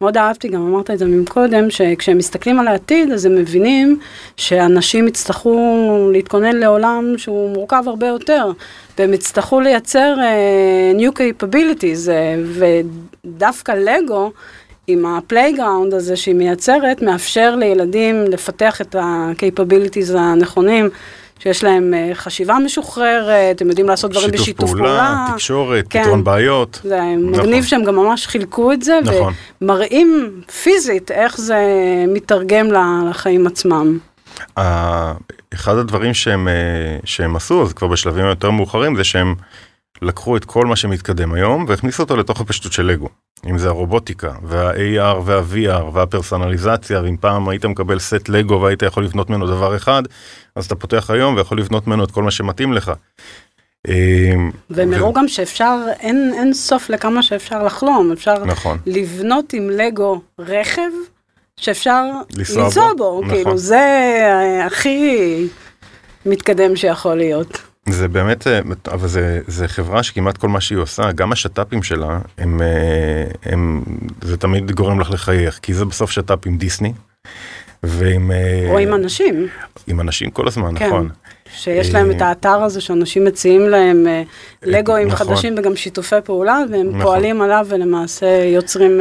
[0.00, 3.98] מאוד אהבתי, גם אמרת את זה מקודם, שכשהם מסתכלים על העתיד, אז הם מבינים
[4.36, 5.58] שאנשים יצטרכו
[6.12, 8.52] להתכונן לעולם שהוא מורכב הרבה יותר,
[8.98, 12.62] והם יצטרכו לייצר uh, new capabilities, uh,
[13.24, 14.32] ודווקא לגו,
[14.86, 20.88] עם ה playground הזה שהיא מייצרת, מאפשר לילדים לפתח את ה-capabilities הנכונים.
[21.38, 25.26] שיש להם אה, חשיבה משוחררת, הם יודעים לעשות דברים שיתוף בשיתוף פעולה, פעולה.
[25.34, 26.02] תקשורת, כן.
[26.02, 26.80] פתרון בעיות.
[26.84, 27.40] זה נכון.
[27.40, 29.32] מגניב שהם גם ממש חילקו את זה, נכון.
[29.62, 30.30] ומראים
[30.62, 31.64] פיזית איך זה
[32.08, 32.66] מתרגם
[33.10, 33.98] לחיים עצמם.
[35.54, 36.54] אחד הדברים שהם, אה,
[37.04, 39.34] שהם עשו, אז כבר בשלבים יותר מאוחרים, זה שהם
[40.02, 43.08] לקחו את כל מה שמתקדם היום והכניסו אותו לתוך הפשטות של לגו.
[43.46, 49.30] אם זה הרובוטיקה, וה-AR וה-VR והפרסונליזציה, ואם פעם היית מקבל סט לגו והיית יכול לבנות
[49.30, 50.02] ממנו דבר אחד,
[50.54, 52.92] אז אתה פותח היום ויכול לבנות ממנו את כל מה שמתאים לך.
[53.88, 53.94] אה,
[54.70, 58.78] והם ו- הראו גם שאפשר, אין, אין סוף לכמה שאפשר לחלום, אפשר נכון.
[58.86, 60.90] לבנות עם לגו רכב
[61.56, 62.04] שאפשר
[62.36, 63.34] לנסוע בו, בו, נכון.
[63.34, 65.46] כאילו זה אה, הכי
[66.26, 67.67] מתקדם שיכול להיות.
[67.92, 68.60] זה באמת, אה,
[68.92, 73.82] אבל זה, זה חברה שכמעט כל מה שהיא עושה, גם השת"פים שלה, הם, אה, הם,
[74.22, 76.92] זה תמיד גורם לך לחייך, כי זה בסוף שת"פ עם דיסני,
[77.82, 79.48] ועם אה, או עם אנשים,
[79.86, 80.86] עם אנשים כל הזמן, כן.
[80.86, 81.08] נכון.
[81.54, 84.06] שיש להם את האתר הזה שאנשים מציעים להם
[84.62, 85.26] לגואים נכון.
[85.26, 87.02] חדשים וגם שיתופי פעולה, והם נכון.
[87.02, 89.00] פועלים עליו ולמעשה יוצרים,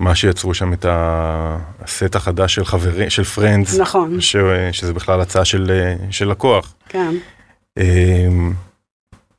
[0.00, 4.36] מה שיצרו שם את הסט החדש של חברים, של פרנדס, נכון, ש,
[4.72, 5.70] שזה בכלל הצעה של,
[6.10, 6.74] של לקוח.
[6.88, 7.14] כן.
[7.78, 8.28] אה,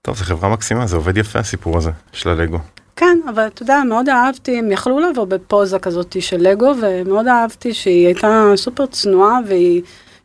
[0.02, 2.60] טוב, זו חברה מקסימה, זה עובד יפה הסיפור הזה של הלגו.
[2.96, 7.74] כן, אבל אתה יודע, מאוד אהבתי, הם יכלו לבוא בפוזה כזאת של לגו, ומאוד אהבתי
[7.74, 9.82] שהיא הייתה סופר צנועה, והיא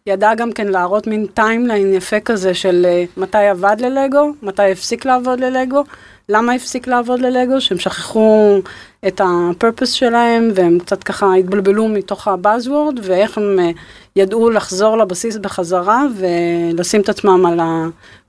[0.07, 5.05] ידעה גם כן להראות מין timeline יפה כזה של אה, מתי עבד ללגו, מתי הפסיק
[5.05, 5.85] לעבוד ללגו,
[6.29, 8.61] למה הפסיק לעבוד ללגו, שהם שכחו
[9.07, 13.71] את ה purpose שלהם, והם קצת ככה התבלבלו מתוך ה buzzword, ואיך הם אה,
[14.17, 17.61] ידעו לחזור לבסיס בחזרה, ולשים את עצמם על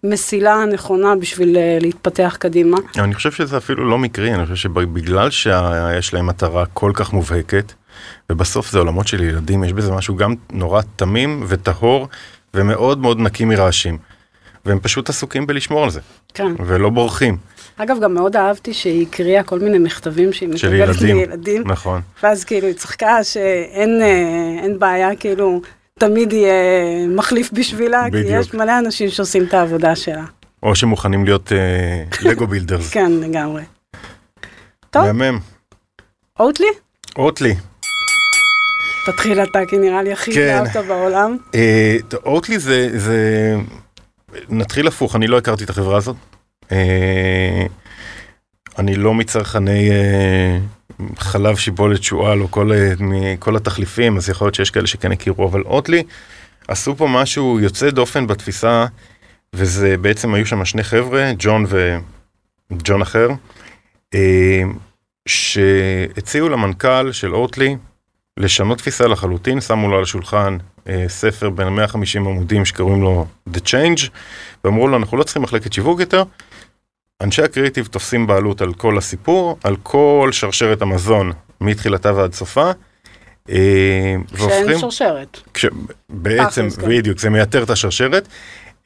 [0.03, 2.77] המסילה הנכונה בשביל אה, להתפתח קדימה.
[2.97, 7.73] אני חושב שזה אפילו לא מקרי, אני חושב שבגלל שיש להם מטרה כל כך מובהקת,
[8.29, 12.07] ובסוף זה עולמות של ילדים, יש בזה משהו גם נורא תמים וטהור
[12.53, 13.97] ומאוד מאוד נקי מרעשים.
[14.65, 15.99] והם פשוט עסוקים בלשמור על זה,
[16.33, 16.53] כן.
[16.65, 17.37] ולא בורחים.
[17.83, 21.17] אגב, גם מאוד אהבתי שהיא הקריאה כל מיני מכתבים שהיא מקבלת ילדים.
[21.17, 22.01] מילדים, נכון.
[22.23, 25.61] ואז כאילו היא צחקה שאין אה, בעיה, כאילו,
[25.99, 26.53] תמיד יהיה
[27.07, 28.39] מחליף בשבילה, כי בדיוק.
[28.39, 30.23] יש מלא אנשים שעושים את העבודה שלה.
[30.63, 32.89] או שמוכנים להיות אה, לגו builders.
[32.93, 33.63] כן, לגמרי.
[34.89, 35.39] טוב, מהמם.
[36.39, 36.67] אוטלי?
[37.15, 37.55] אוטלי.
[39.05, 40.63] תתחיל אתה, כי נראה לי הכי כן.
[40.67, 41.37] התאהבת בעולם.
[41.55, 43.55] אה, אוטלי זה, זה...
[44.49, 46.15] נתחיל הפוך, אני לא הכרתי את החברה הזאת.
[46.71, 47.65] אה,
[48.77, 50.57] אני לא מצרכני אה,
[51.17, 55.47] חלב שיבולת שועל או כל, אה, מכל התחליפים, אז יכול להיות שיש כאלה שכן הכירו,
[55.47, 56.03] אבל אוטלי
[56.67, 58.85] עשו פה משהו יוצא דופן בתפיסה,
[59.55, 61.65] וזה בעצם היו שם שני חבר'ה, ג'ון
[62.71, 63.29] וג'ון אחר,
[65.25, 67.77] שהציעו למנכ"ל של אוטלי
[68.37, 70.57] לשנות תפיסה לחלוטין, שמו לו על השולחן
[71.07, 74.09] ספר בין 150 עמודים שקוראים לו The Change,
[74.63, 76.23] ואמרו לו אנחנו לא צריכים מחלקת שיווק יותר,
[77.21, 81.31] אנשי הקריאיטיב תופסים בעלות על כל הסיפור, על כל שרשרת המזון
[81.61, 82.71] מתחילתה ועד סופה,
[83.49, 85.39] אה, כשאין שרשרת.
[85.53, 85.65] כש...
[86.09, 86.89] בעצם, כן.
[86.89, 88.27] בדיוק, זה מייתר את השרשרת.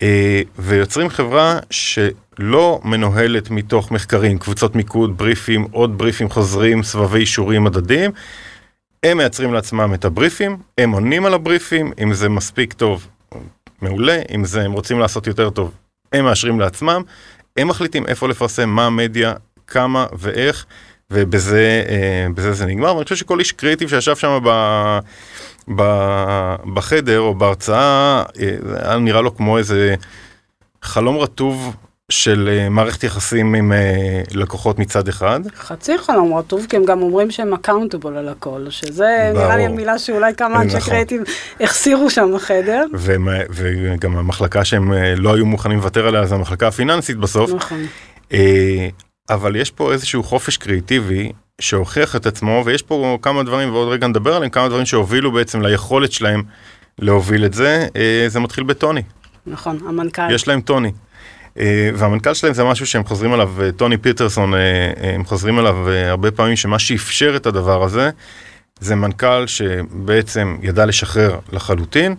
[0.02, 7.64] אה, ויוצרים חברה שלא מנוהלת מתוך מחקרים, קבוצות מיקוד, בריפים, עוד בריפים חוזרים, סבבי אישורים
[7.64, 8.12] מדדים.
[9.04, 13.08] הם מייצרים לעצמם את הבריפים, הם עונים על הבריפים, אם זה מספיק טוב,
[13.82, 15.72] מעולה, אם זה הם רוצים לעשות יותר טוב,
[16.14, 17.02] הם מאשרים לעצמם,
[17.58, 19.34] הם מחליטים איפה לפרסם, מה המדיה,
[19.68, 20.66] כמה ואיך,
[21.12, 21.84] ובזה
[22.38, 25.80] אה, זה נגמר, ואני חושב שכל איש קריאיטיב שישב שם ב...
[26.74, 29.96] בחדר או בהרצאה, אה, היה נראה לו כמו איזה
[30.82, 31.76] חלום רטוב
[32.12, 35.40] של אה, מערכת יחסים עם אה, לקוחות מצד אחד.
[35.56, 39.46] חצי חלום רטוב, כי הם גם אומרים שהם accountable על הכל, שזה ברור.
[39.46, 40.90] נראה לי המילה שאולי כמה אנשי נכון.
[40.90, 41.22] קריאיטיב
[41.62, 42.86] החסירו שם בחדר.
[43.50, 47.52] וגם המחלקה שהם לא היו מוכנים לוותר עליה, זה המחלקה הפיננסית בסוף.
[47.52, 47.86] נכון.
[49.30, 54.08] אבל יש פה איזשהו חופש קריאיטיבי שהוכיח את עצמו, ויש פה כמה דברים, ועוד רגע
[54.08, 56.44] נדבר עליהם, כמה דברים שהובילו בעצם ליכולת שלהם
[57.00, 59.02] להוביל את זה, אה, זה מתחיל בטוני.
[59.48, 60.32] נכון, המנכ"ל.
[60.32, 60.92] יש להם טוני.
[61.60, 64.54] אה, והמנכ"ל שלהם זה משהו שהם חוזרים עליו, אה, טוני פיטרסון,
[64.98, 68.10] הם חוזרים עליו הרבה פעמים, שמה שאפשר את הדבר הזה,
[68.80, 72.16] זה מנכ"ל שבעצם ידע לשחרר לחלוטין,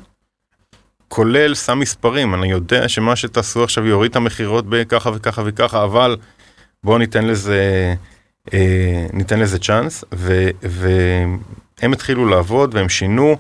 [1.09, 6.17] כולל שם מספרים, אני יודע שמה שתעשו עכשיו יוריד את המכירות בככה וככה וככה, אבל
[6.85, 7.95] בואו ניתן לזה...
[8.55, 13.37] אה, ניתן לזה צ'אנס, והם התחילו לעבוד והם שינו,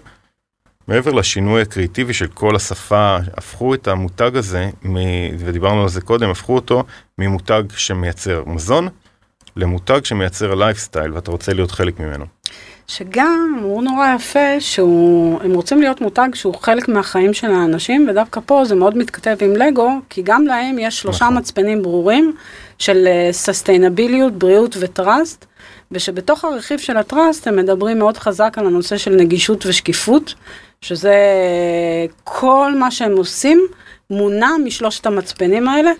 [0.88, 4.96] מעבר לשינוי הקריאיטיבי של כל השפה, הפכו את המותג הזה, מ,
[5.38, 6.84] ודיברנו על זה קודם, הפכו אותו
[7.18, 8.88] ממותג שמייצר מזון,
[9.56, 12.26] למותג שמייצר לייפסטייל, ואתה רוצה להיות חלק ממנו.
[12.88, 18.64] שגם אמרו נורא יפה שהם רוצים להיות מותג שהוא חלק מהחיים של האנשים, ודווקא פה
[18.64, 21.38] זה מאוד מתכתב עם לגו, כי גם להם יש שלושה נכון.
[21.38, 22.34] מצפנים ברורים
[22.78, 25.44] של sustainability, אה, בריאות ו trust,
[25.92, 30.34] ושבתוך הרכיב של הטראסט הם מדברים מאוד חזק על הנושא של נגישות ושקיפות,
[30.80, 31.16] שזה
[32.24, 33.66] כל מה שהם עושים
[34.10, 35.90] מונע משלושת המצפנים האלה.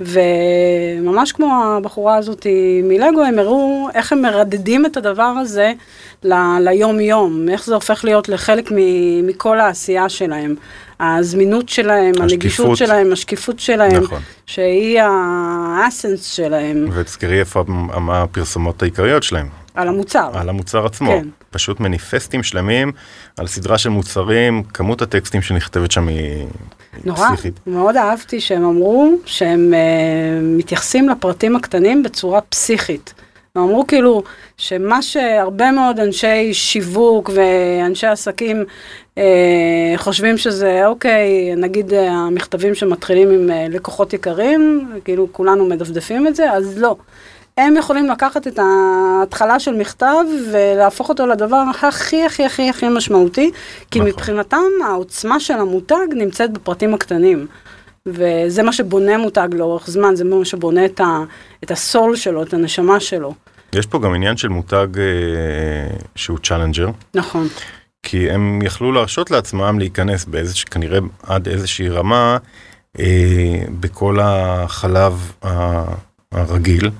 [0.00, 2.46] וממש כמו הבחורה הזאת
[2.82, 5.72] מלגו, הם הראו איך הם מרדדים את הדבר הזה
[6.24, 10.54] ל- ליום יום, איך זה הופך להיות לחלק מ- מכל העשייה שלהם.
[11.00, 12.30] הזמינות שלהם, השקיפות.
[12.32, 14.20] הנגישות שלהם, השקיפות שלהם, נכון.
[14.46, 16.88] שהיא האסנס שלהם.
[16.92, 17.64] ותזכרי איפה
[18.12, 19.48] הפרסומות העיקריות שלהם.
[19.74, 20.30] על המוצר.
[20.34, 21.10] על המוצר עצמו.
[21.10, 21.28] כן.
[21.50, 22.92] פשוט מניפסטים שלמים
[23.36, 26.46] על סדרה של מוצרים, כמות הטקסטים שנכתבת שם היא
[27.04, 27.60] נורא, פסיכית.
[27.66, 29.76] מאוד אהבתי שהם אמרו שהם uh,
[30.42, 33.14] מתייחסים לפרטים הקטנים בצורה פסיכית.
[33.54, 34.22] הם אמרו כאילו
[34.56, 38.64] שמה שהרבה מאוד אנשי שיווק ואנשי עסקים
[39.18, 46.26] אה, חושבים שזה אוקיי, נגיד אה, המכתבים שמתחילים עם אה, לקוחות יקרים, כאילו כולנו מדפדפים
[46.26, 46.96] את זה, אז לא.
[47.66, 53.50] הם יכולים לקחת את ההתחלה של מכתב ולהפוך אותו לדבר הכי הכי הכי הכי משמעותי,
[53.90, 54.10] כי נכון.
[54.10, 57.46] מבחינתם העוצמה של המותג נמצאת בפרטים הקטנים.
[58.06, 61.24] וזה מה שבונה מותג לאורך זמן, זה מה שבונה את, ה,
[61.64, 63.34] את ה soul שלו, את הנשמה שלו.
[63.72, 66.88] יש פה גם עניין של מותג אה, שהוא challenger.
[67.14, 67.48] נכון.
[68.02, 72.36] כי הם יכלו להרשות לעצמם להיכנס באיזוש, כנראה עד איזושהי רמה
[72.98, 75.32] אה, בכל החלב
[76.32, 76.90] הרגיל,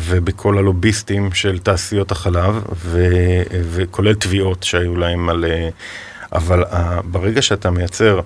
[0.00, 3.06] ובכל הלוביסטים של תעשיות החלב, ו,
[3.50, 5.44] וכולל תביעות שהיו להם על...
[5.44, 5.68] אה,
[6.32, 8.20] אבל אה, ברגע שאתה מייצר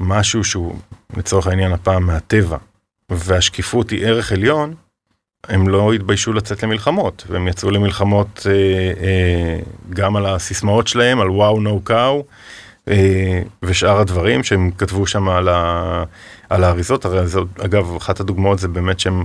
[0.00, 0.76] משהו שהוא
[1.16, 2.56] לצורך העניין הפעם מהטבע,
[3.10, 4.74] והשקיפות היא ערך עליון,
[5.48, 8.52] הם לא התביישו לצאת למלחמות, והם יצאו למלחמות אה,
[9.06, 9.58] אה,
[9.90, 12.24] גם על הסיסמאות שלהם, על וואו נו קאו,
[13.62, 16.04] ושאר הדברים שהם כתבו שם על, ה,
[16.48, 19.24] על האריזות, הרי זאת, אגב, אחת הדוגמאות זה באמת שהם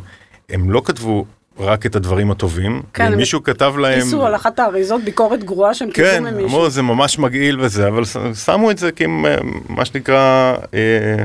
[0.52, 1.26] לא כתבו
[1.60, 2.82] רק את הדברים הטובים.
[2.94, 4.00] כן, מישהו כתב להם...
[4.00, 6.40] ניסו על אחת האריזות ביקורת גרועה שהם קיבלו כן, ממישהו.
[6.40, 8.04] כן, אמרו זה ממש מגעיל וזה, אבל
[8.46, 9.06] שמו את זה כי
[9.70, 11.24] מה שנקרא, אה,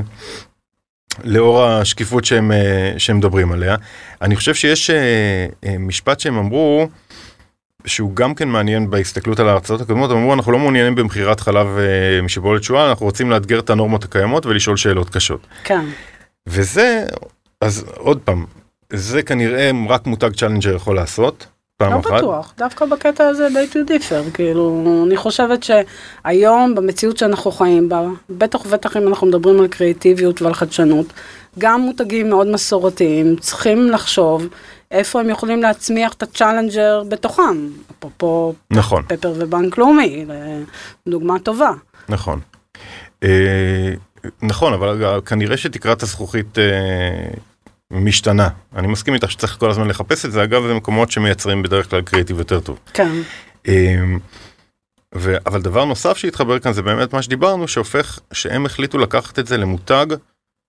[1.23, 3.75] לאור השקיפות שהם, אה, שהם מדברים עליה.
[4.21, 4.95] אני חושב שיש אה,
[5.65, 6.87] אה, משפט שהם אמרו,
[7.85, 11.67] שהוא גם כן מעניין בהסתכלות על ההרצאות הקודמות, הם אמרו אנחנו לא מעוניינים במכירת חלב
[11.77, 15.47] אה, משיבולת שואה, אנחנו רוצים לאתגר את הנורמות הקיימות ולשאול שאלות קשות.
[15.63, 15.85] כן.
[16.47, 17.05] וזה,
[17.61, 18.45] אז עוד פעם,
[18.93, 21.45] זה כנראה רק מותג challenger יכול לעשות.
[21.77, 22.09] פעם לא אחת.
[22.11, 27.89] לא בטוח, דווקא בקטע הזה beg to differ, כאילו, אני חושבת שהיום במציאות שאנחנו חיים
[27.89, 31.05] בה, בטח ובטח אם אנחנו מדברים על קריאיטיביות ועל חדשנות,
[31.59, 34.47] גם מותגים מאוד מסורתיים צריכים לחשוב
[34.91, 37.67] איפה הם יכולים להצמיח את ה challenger בתוכם.
[37.99, 39.03] אפרופו נכון.
[39.07, 40.25] פפר ובנק לאומי,
[41.07, 41.71] דוגמה טובה.
[42.09, 42.39] נכון.
[43.23, 43.93] אה,
[44.41, 46.63] נכון, אבל כנראה שתקרת הזכוכית אה,
[47.91, 48.49] משתנה.
[48.75, 52.01] אני מסכים איתך שצריך כל הזמן לחפש את זה, אגב זה מקומות שמייצרים בדרך כלל
[52.01, 52.79] קריאיטיב יותר טוב.
[52.93, 53.11] כן.
[53.67, 54.19] אמ,
[55.15, 55.35] ו...
[55.45, 59.57] אבל דבר נוסף שהתחבר כאן זה באמת מה שדיברנו שהופך שהם החליטו לקחת את זה
[59.57, 60.05] למותג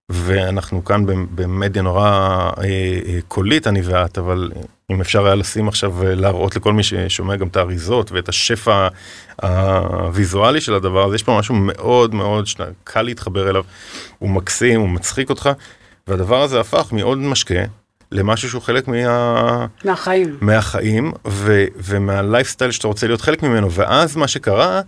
[0.09, 2.65] ואנחנו כאן במדיה נורא אה,
[3.07, 4.51] אה, קולית אני ואת אבל
[4.91, 8.89] אם אפשר היה לשים עכשיו אה, להראות לכל מי ששומע גם את האריזות ואת השפע
[9.43, 12.47] הוויזואלי של הדבר הזה יש פה משהו מאוד מאוד
[12.85, 13.65] קל להתחבר אליו
[14.19, 15.51] הוא מקסים הוא מצחיק אותך
[16.09, 17.61] והדבר הזה הפך מעוד משקה
[18.13, 19.67] למשהו שהוא חלק מה...
[19.85, 21.65] מהחיים מהחיים ו...
[21.77, 24.81] ומהלייפסטייל שאתה רוצה להיות חלק ממנו ואז מה שקרה.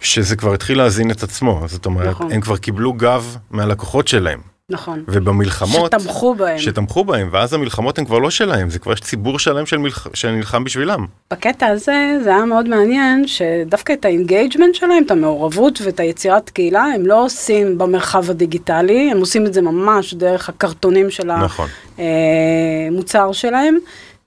[0.00, 2.32] שזה כבר התחיל להזין את עצמו זאת אומרת נכון.
[2.32, 4.40] הם כבר קיבלו גב מהלקוחות שלהם.
[4.70, 5.04] נכון.
[5.08, 9.38] ובמלחמות שתמכו בהם שתמכו בהם ואז המלחמות הן כבר לא שלהם זה כבר יש ציבור
[9.38, 10.06] שלם של מלח...
[10.14, 11.06] שנלחם בשבילם.
[11.30, 16.50] בקטע הזה זה היה מאוד מעניין שדווקא את ה engagement שלהם את המעורבות ואת היצירת
[16.50, 21.68] קהילה הם לא עושים במרחב הדיגיטלי הם עושים את זה ממש דרך הקרטונים של נכון.
[22.88, 23.78] המוצר שלהם.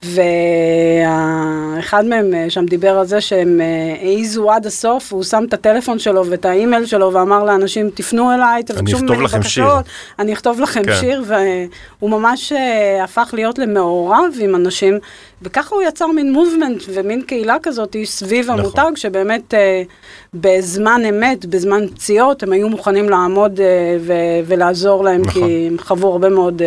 [0.06, 5.54] ואחד מהם אה, שם דיבר על זה שהם אה, העיזו עד הסוף, הוא שם את
[5.54, 9.86] הטלפון שלו ואת האימייל שלו ואמר לאנשים תפנו אליי, תבקשו ממני בקשות,
[10.20, 10.96] אני אכתוב לכם כן.
[11.00, 15.00] שיר, והוא ממש אה, הפך להיות למעורב עם אנשים,
[15.42, 18.60] וככה הוא יצר מין movement ומין קהילה כזאת סביב נכון.
[18.60, 19.54] המותג, שבאמת
[20.34, 23.60] בזמן אמת, בזמן פציעות, הם היו מוכנים לעמוד
[24.46, 25.48] ולעזור להם, נכון.
[25.48, 26.62] כי הם חוו הרבה מאוד...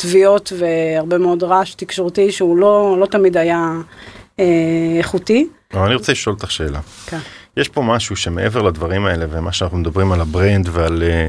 [0.00, 3.72] תביעות והרבה מאוד רעש תקשורתי שהוא לא, לא תמיד היה
[4.40, 4.44] אה,
[4.98, 5.48] איכותי.
[5.74, 6.80] אני רוצה לשאול אותך שאלה.
[7.06, 7.18] כן.
[7.56, 11.26] יש פה משהו שמעבר לדברים האלה ומה שאנחנו מדברים על ה brand ועל, אה,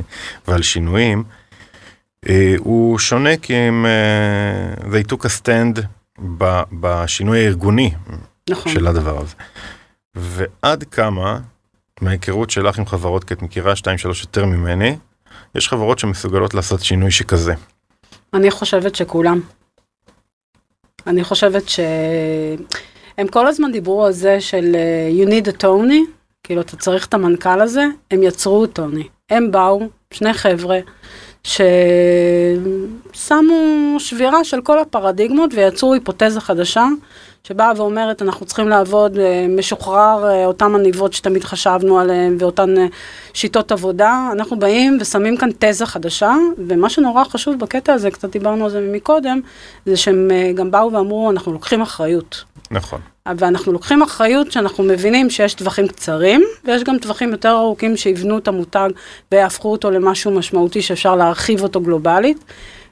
[0.47, 1.23] ועל שינויים,
[2.29, 5.81] אה, הוא שונה כי הם, uh, they took a stand
[6.37, 7.91] ב, בשינוי הארגוני
[8.49, 8.71] נכון.
[8.71, 9.35] של הדבר הזה.
[10.15, 11.39] ועד כמה,
[12.01, 13.85] מההיכרות שלך עם חברות, כי את מכירה 2-3
[14.21, 14.97] יותר ממני,
[15.55, 17.53] יש חברות שמסוגלות לעשות שינוי שכזה.
[18.33, 19.41] אני חושבת שכולם.
[21.07, 26.11] אני חושבת שהם כל הזמן דיברו על זה של אה, you need a Tony,
[26.43, 29.07] כאילו אתה צריך את המנכ"ל הזה, הם יצרו טוני.
[29.29, 29.81] הם באו,
[30.13, 30.79] שני חבר'ה,
[31.43, 32.65] ששמו
[33.99, 36.85] שבירה של כל הפרדיגמות ויצרו היפותזה חדשה
[37.43, 42.85] שבאה ואומרת אנחנו צריכים לעבוד אה, משוחרר אה, אותם עניבות שתמיד חשבנו עליהם ואותן אה,
[43.33, 46.35] שיטות עבודה, אנחנו באים ושמים כאן תזה חדשה
[46.67, 49.39] ומה שנורא חשוב בקטע הזה, קצת דיברנו על זה מקודם,
[49.85, 52.43] זה שהם גם באו ואמרו אנחנו לוקחים אחריות.
[52.71, 53.01] נכון.
[53.37, 58.47] ואנחנו לוקחים אחריות שאנחנו מבינים שיש טווחים קצרים ויש גם טווחים יותר ארוכים שיבנו את
[58.47, 58.89] המותג
[59.31, 62.43] ויהפכו אותו למשהו משמעותי שאפשר להרחיב אותו גלובלית.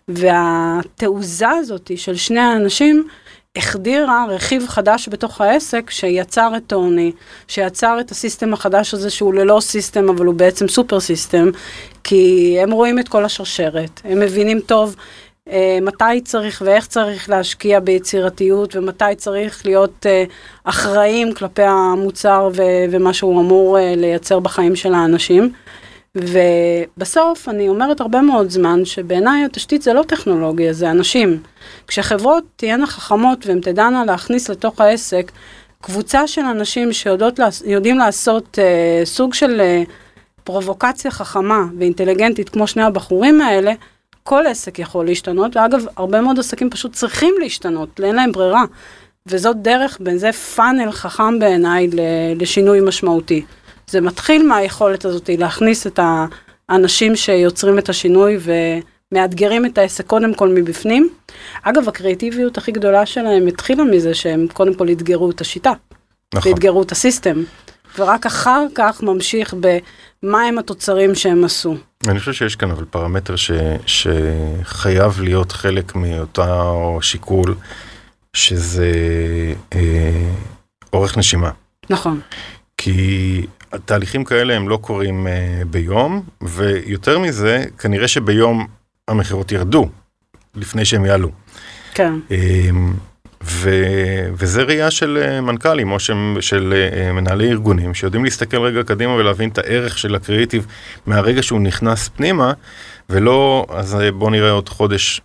[0.07, 3.07] והתעוזה הזאת של שני האנשים
[3.55, 7.11] החדירה רכיב חדש בתוך העסק שיצר את טון,
[7.47, 11.49] שיצר את ה system החדש הזה שהוא ללא system אבל הוא בעצם super system,
[12.03, 14.95] כי הם רואים את כל השרשרת, הם מבינים טוב
[15.81, 20.23] מתי צריך ואיך צריך להשקיע ביצירתיות ומתי צריך להיות אה,
[20.63, 25.51] אחראים כלפי המוצר ו- ומה שהוא אמור אה, לייצר בחיים של האנשים.
[26.15, 31.41] ובסוף אני אומרת הרבה מאוד זמן שבעיניי התשתית זה לא טכנולוגיה, זה אנשים.
[31.87, 35.31] כשחברות תהיינה חכמות והן תדענה להכניס לתוך העסק
[35.81, 39.83] קבוצה של אנשים שיודעים לעשות אה, סוג של אה,
[40.43, 43.73] פרובוקציה חכמה ואינטליגנטית כמו שני הבחורים האלה,
[44.27, 48.63] כל עסק יכול להשתנות, ואגב, הרבה מאוד עסקים פשוט צריכים להשתנות, אין להם ברירה.
[49.27, 51.89] וזאת דרך, וזה פאנל חכם בעיניי
[52.39, 53.45] לשינוי משמעותי.
[53.87, 55.99] זה מתחיל מהיכולת הזאת להכניס את
[56.69, 58.37] האנשים שיוצרים את השינוי
[59.11, 61.09] ומאתגרים את העסק קודם כל מבפנים.
[61.61, 65.73] אגב, הקריאטיביות הכי גדולה שלהם התחילה מזה שהם קודם כל אתגרו את השיטה.
[66.33, 66.51] נכון.
[66.51, 67.43] ואתגרו את הסיסטם.
[67.97, 69.77] ורק אחר כך ממשיך במה
[70.23, 71.77] הם התוצרים שהם עשו.
[72.07, 73.51] אני חושב שיש כאן אבל פרמטר ש,
[73.85, 77.55] שחייב להיות חלק מאותו שיקול,
[78.33, 78.91] שזה
[79.73, 80.31] אה,
[80.93, 81.51] אורך נשימה.
[81.89, 82.21] נכון.
[82.77, 83.45] כי
[83.85, 88.67] תהליכים כאלה הם לא קורים uh, ביום, ויותר מזה, כנראה שביום
[89.07, 89.89] המכירות ירדו,
[90.55, 91.31] לפני שהם יעלו.
[91.93, 92.13] כן.
[92.29, 92.33] Uh,
[93.47, 93.69] ו,
[94.33, 99.13] וזה ראייה של uh, מנכ"לים או של, של uh, מנהלי ארגונים שיודעים להסתכל רגע קדימה
[99.13, 100.65] ולהבין את הערך של הקריאיטיב
[101.05, 102.53] מהרגע שהוא נכנס פנימה,
[103.09, 105.21] ולא, אז בוא נראה עוד חודש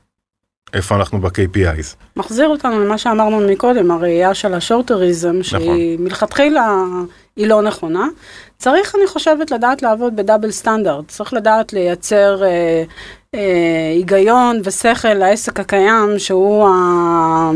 [0.74, 1.96] איפה אנחנו ב-KPIs.
[2.16, 5.42] מחזיר אותנו למה שאמרנו מקודם, הראייה של השורטריזם, נכון.
[5.42, 6.84] שהיא מלכתחילה
[7.36, 8.08] היא לא נכונה.
[8.58, 11.08] צריך, אני חושבת, לדעת לעבוד בדאבל סטנדרט.
[11.08, 12.84] צריך לדעת לייצר אה,
[13.34, 16.70] אה, היגיון ושכל לעסק הקיים, שהוא ה...
[16.70, 17.50] אה,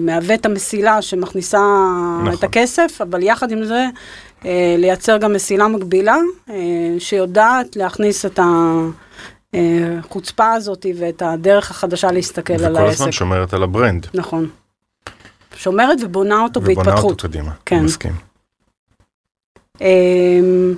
[0.00, 1.58] מהווה את המסילה שמכניסה
[2.22, 2.34] נכון.
[2.34, 3.86] את הכסף, אבל יחד עם זה
[4.44, 6.16] אה, לייצר גם מסילה מקבילה,
[6.50, 6.54] אה,
[6.98, 8.40] שיודעת להכניס את
[9.54, 12.84] החוצפה הזאת ואת הדרך החדשה להסתכל על העסק.
[12.84, 14.06] וכל הזמן שומרת על ה brand.
[14.14, 14.48] נכון.
[15.56, 17.10] שומרת ובונה אותו ובונה בהתפתחות.
[17.10, 17.76] אותו קדימה, כן.
[17.76, 18.12] אני מסכים.
[19.80, 20.74] אמ,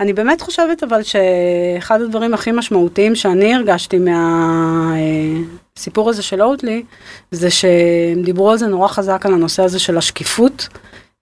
[0.00, 3.98] אני באמת חושבת אבל שאחד הדברים הכי משמעותיים שאני הרגשתי
[5.80, 6.82] מהסיפור הזה של אוטלי,
[7.30, 10.68] זה שהם דיברו על זה נורא חזק על הנושא הזה של השקיפות,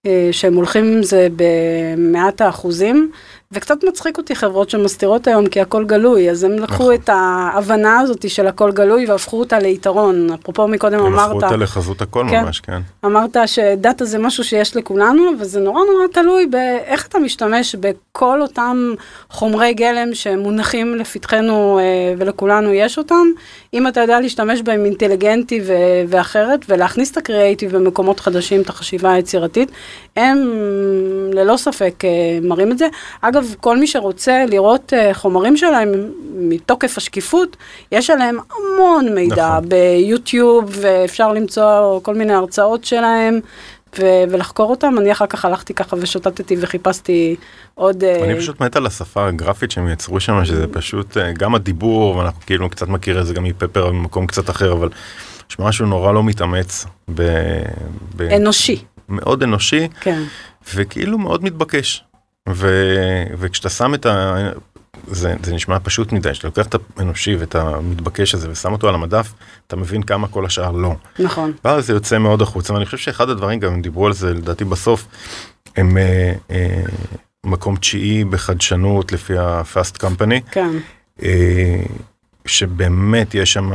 [0.06, 3.11] אה, שהם הולכים עם זה במאת האחוזים,
[3.52, 6.94] וקצת מצחיק אותי חברות שמסתירות היום כי הכל גלוי, אז הם לקחו נכון.
[6.94, 10.30] את ההבנה הזאת של הכל גלוי והפכו אותה ליתרון.
[10.32, 12.44] אפרופו מקודם הם הפכו אמרת, אותה לחזות הכל כן.
[12.44, 12.80] ממש, כן.
[13.04, 18.94] אמרת שדאטה זה משהו שיש לכולנו, וזה נורא נורא תלוי באיך אתה משתמש בכל אותם
[19.30, 23.26] חומרי גלם שמונחים לפתחנו אה, ולכולנו יש אותם.
[23.74, 29.12] אם אתה יודע להשתמש בהם אינטליגנטי ו- ואחרת, ולהכניס את הקריאייטיב במקומות חדשים, את החשיבה
[29.12, 29.70] היצירתית,
[30.16, 30.38] הם
[31.32, 32.88] ללא ספק אה, מראים את זה.
[33.20, 35.92] אגב, כל מי שרוצה לראות אה, חומרים שלהם
[36.34, 37.56] מתוקף השקיפות,
[37.92, 39.68] יש עליהם המון מידע נכון.
[39.68, 43.40] ביוטיוב, ואפשר למצוא כל מיני הרצאות שלהם.
[44.01, 47.36] ו- ולחקור אותם, אני אחר כך הלכתי ככה ושוטטתי וחיפשתי
[47.74, 48.05] עוד...
[48.05, 52.16] אה, אני פשוט מת על השפה הגרפית שהם יצרו שם, שזה פשוט אה, גם הדיבור,
[52.16, 54.88] ואנחנו כאילו קצת מכיר את זה גם מפפר במקום קצת אחר, אבל
[55.51, 57.22] יש משהו נורא לא מתאמץ, ב...
[58.16, 58.22] ב...
[58.22, 60.22] אנושי, מאוד אנושי, כן.
[60.74, 62.05] וכאילו מאוד מתבקש.
[62.49, 62.94] ו...
[63.38, 64.34] וכשאתה שם את ה...
[65.11, 68.94] זה, זה נשמע פשוט מדי, כשאתה לוקח את האנושי ואת המתבקש הזה ושם אותו על
[68.94, 69.32] המדף,
[69.66, 70.94] אתה מבין כמה כל השאר לא.
[71.18, 71.52] נכון.
[71.64, 75.06] ואז זה יוצא מאוד החוצה, ואני חושב שאחד הדברים, גם דיברו על זה לדעתי בסוף,
[75.76, 76.82] הם אה, אה,
[77.46, 80.70] מקום תשיעי בחדשנות לפי ה-Fast Company, כן.
[81.22, 81.82] אה,
[82.49, 83.70] שבאמת יש שם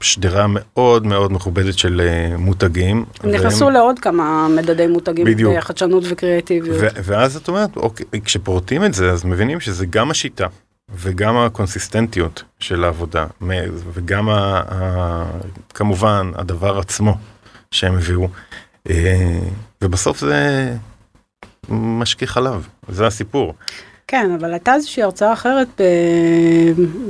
[0.00, 3.04] שדרה מאוד מאוד מכובדת של אה, מותגים.
[3.22, 5.58] הם נכנסו לעוד כמה מדדי מותגים, בדיוק.
[5.58, 6.76] חדשנות וקריאטיביות.
[6.80, 10.46] ו- ואז את אומרת, אוקיי, כשפורטים את זה, אז מבינים שזה גם השיטה.
[10.94, 13.26] וגם הקונסיסטנטיות של העבודה,
[13.92, 15.26] וגם ה- ה-
[15.74, 17.16] כמובן הדבר עצמו
[17.70, 18.28] שהם הביאו,
[18.90, 19.38] אה,
[19.84, 20.72] ובסוף זה
[21.68, 23.54] משקיך עליו, זה הסיפור.
[24.06, 25.80] כן, אבל הייתה איזושהי הרצאה אחרת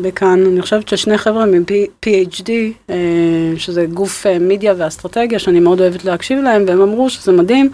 [0.03, 2.51] בקאן, אני חושבת ששני חבר'ה מ-PhD,
[2.91, 2.97] אה,
[3.57, 7.71] שזה גוף אה, מדיה ואסטרטגיה, שאני מאוד אוהבת להקשיב להם, והם אמרו שזה מדהים,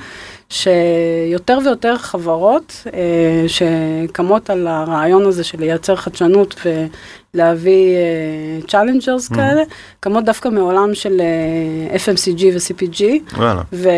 [0.51, 6.55] שיותר ויותר חברות אה, שקמות על הרעיון הזה של לייצר חדשנות
[7.39, 7.97] ולהביא
[8.69, 9.63] challengers כאלה,
[10.01, 13.03] קמות דווקא מעולם של אה, FMCG ו-CPG.
[13.73, 13.89] ו-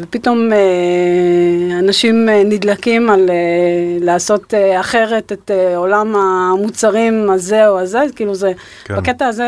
[0.00, 0.58] ופתאום אה,
[1.78, 3.34] אנשים אה, נדלקים על אה,
[4.00, 8.52] לעשות אה, אחרת את אה, עולם המוצרים הזה או הזה, כאילו זה,
[8.84, 8.96] כן.
[8.96, 9.44] בקטע הזה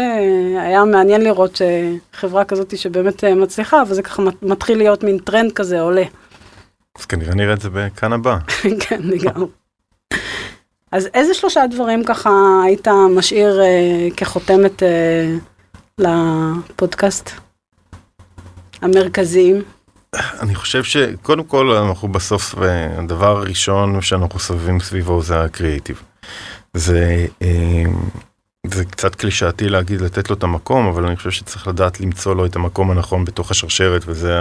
[0.60, 1.60] היה מעניין לראות
[2.14, 6.04] שחברה כזאת שבאמת אה, מצליחה, וזה ככה מת- מתחיל להיות מין טרנד כזה עולה.
[6.98, 8.36] אז כנראה נראה את זה בכאן הבא.
[8.88, 9.46] כן, לגמרי.
[10.92, 12.30] אז איזה שלושה דברים ככה
[12.64, 15.34] היית משאיר אה, כחותמת אה,
[15.98, 17.30] לפודקאסט
[18.82, 19.62] המרכזיים?
[20.14, 22.54] אני חושב שקודם כל אנחנו בסוף,
[22.98, 26.02] הדבר הראשון שאנחנו סובבים סביבו זה הקריאיטיב.
[26.74, 27.82] זה, אה,
[28.66, 32.46] זה קצת קלישאתי להגיד לתת לו את המקום, אבל אני חושב שצריך לדעת למצוא לו
[32.46, 34.34] את המקום הנכון בתוך השרשרת, וזה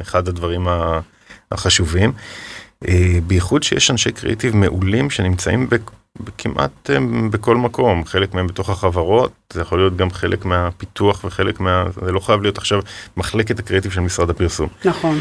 [0.00, 0.68] אחד הדברים
[1.52, 2.12] החשובים.
[2.88, 5.68] אה, בייחוד שיש אנשי קריאיטיב מעולים שנמצאים
[6.38, 6.98] כמעט אה,
[7.30, 11.84] בכל מקום, חלק מהם בתוך החברות, זה יכול להיות גם חלק מהפיתוח וחלק מה...
[12.04, 12.80] זה לא חייב להיות עכשיו
[13.16, 14.68] מחלקת הקריאיטיב של משרד הפרסום.
[14.84, 15.20] נכון.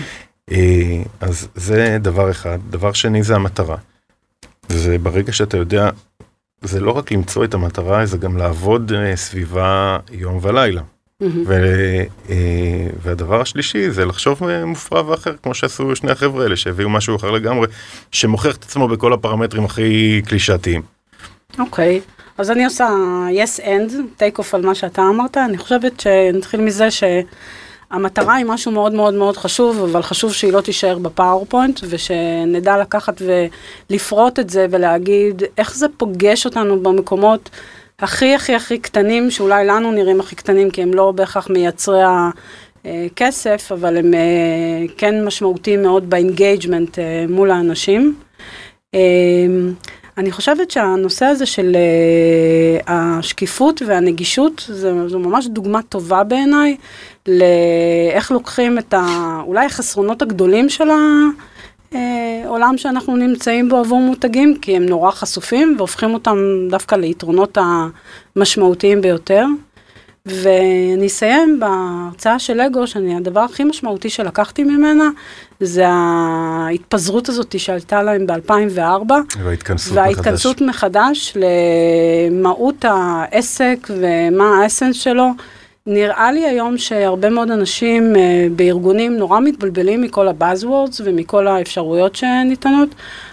[0.51, 2.59] אה, אז זה דבר אחד.
[2.70, 3.78] דבר שני זה המטרה.
[4.70, 5.89] זה ברגע שאתה יודע,
[6.61, 10.82] זה לא רק למצוא את המטרה, זה גם לעבוד סביבה יום ולילה.
[11.22, 11.43] מהמם.
[11.47, 11.53] ו,
[12.30, 17.16] אה, והדבר השלישי זה לחשוב אה, מופרע ואחר, כמו שעשו שני החבר'ה האלה שהביאו משהו
[17.16, 17.68] אחר לגמרי,
[18.11, 20.82] שמוכיח את עצמו בכל הפרמטרים הכי קלישאתיים.
[21.59, 22.01] אוקיי,
[22.38, 22.89] אז אני עושה
[23.32, 28.72] yes and, take off על מה שאתה אמרת, אני חושבת שנתחיל מזה שהמטרה היא משהו
[28.72, 33.22] מאוד מאוד מאוד חשוב, אבל חשוב שהיא לא תישאר בפאורפוינט, ושנדע לקחת
[33.89, 37.49] ולפרוט את זה ולהגיד איך זה פוגש אותנו במקומות
[38.04, 42.01] הכי הכי הכי קטנים, שאולי לנו נראים הכי קטנים, כי הם לא בהכרח מייצרי
[42.86, 44.20] הכסף, אבל הם אה,
[44.97, 48.16] כן משמעותיים מאוד ב engagement אה, מול האנשים.
[48.93, 48.99] אה,
[50.18, 51.76] אני חושבת שהנושא הזה של
[52.88, 56.78] השקיפות והנגישות, זה, זו ממש דוגמה טובה בעיניי,
[57.28, 60.89] לאיך לוקחים את ה, אולי החסרונות הגדולים של
[61.93, 66.37] העולם שאנחנו נמצאים בו עבור מותגים, כי הם נורא חשופים, והופכים אותם
[66.69, 67.57] דווקא ליתרונות
[68.35, 69.45] המשמעותיים ביותר.
[70.25, 75.09] ואני אסיים בהרצאה של לגו, שאני, הדבר הכי משמעותי שלקחתי ממנה,
[75.59, 79.13] זה ההתפזרות הזאת שעלתה להם ב-2004.
[79.43, 81.37] וההתכנסות וההתכנסות מחדש
[82.31, 85.27] למהות העסק ומה האסנס שלו.
[85.88, 92.89] נראה לי היום שהרבה מאוד אנשים אה, בארגונים נורא מתבלבלים מכל הבאזוורדס ומכל האפשרויות שניתנות,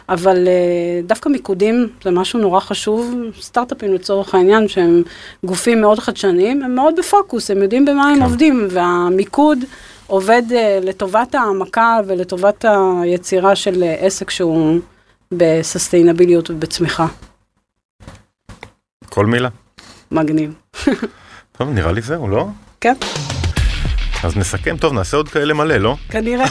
[0.08, 3.14] אבל אה, דווקא מיקודים זה משהו נורא חשוב.
[3.40, 5.02] סטארט-אפים לצורך העניין שהם
[5.44, 8.22] גופים מאוד חדשניים, הם מאוד בפוקוס, הם יודעים במה הם כן.
[8.22, 9.58] עובדים, והמיקוד
[10.06, 12.64] עובד אה, לטובת העמקה ולטובת
[13.02, 14.80] היצירה של אה, עסק שהוא
[15.32, 17.06] בססטיינביליות ובצמיחה.
[19.08, 19.48] כל מילה.
[20.10, 20.54] מגניב.
[21.60, 22.46] טוב, נראה לי זהו, לא?
[22.80, 22.94] כן,
[24.22, 25.96] אז נסכם, טוב, נעשה עוד כאלה מלא, לא?
[26.08, 26.46] כנראה.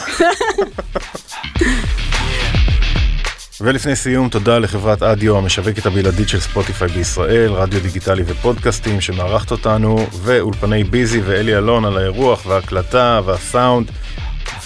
[3.60, 10.06] ולפני סיום, תודה לחברת אדיו, המשווקת הבלעדית של ספוטיפיי בישראל, רדיו דיגיטלי ופודקאסטים שמארחת אותנו,
[10.22, 13.90] ואולפני ביזי ואלי אלון על האירוח וההקלטה והסאונד,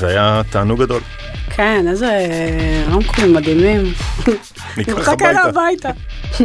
[0.01, 1.01] והיה תענוג גדול.
[1.51, 2.26] כן, איזה
[2.90, 3.92] רמקולים מדהימים.
[4.76, 5.09] ניקח.
[5.45, 5.90] הביתה.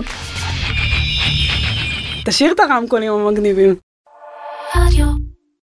[2.25, 3.88] תשאיר את הרמקולים המגניבים.
[4.75, 5.28] רדיו.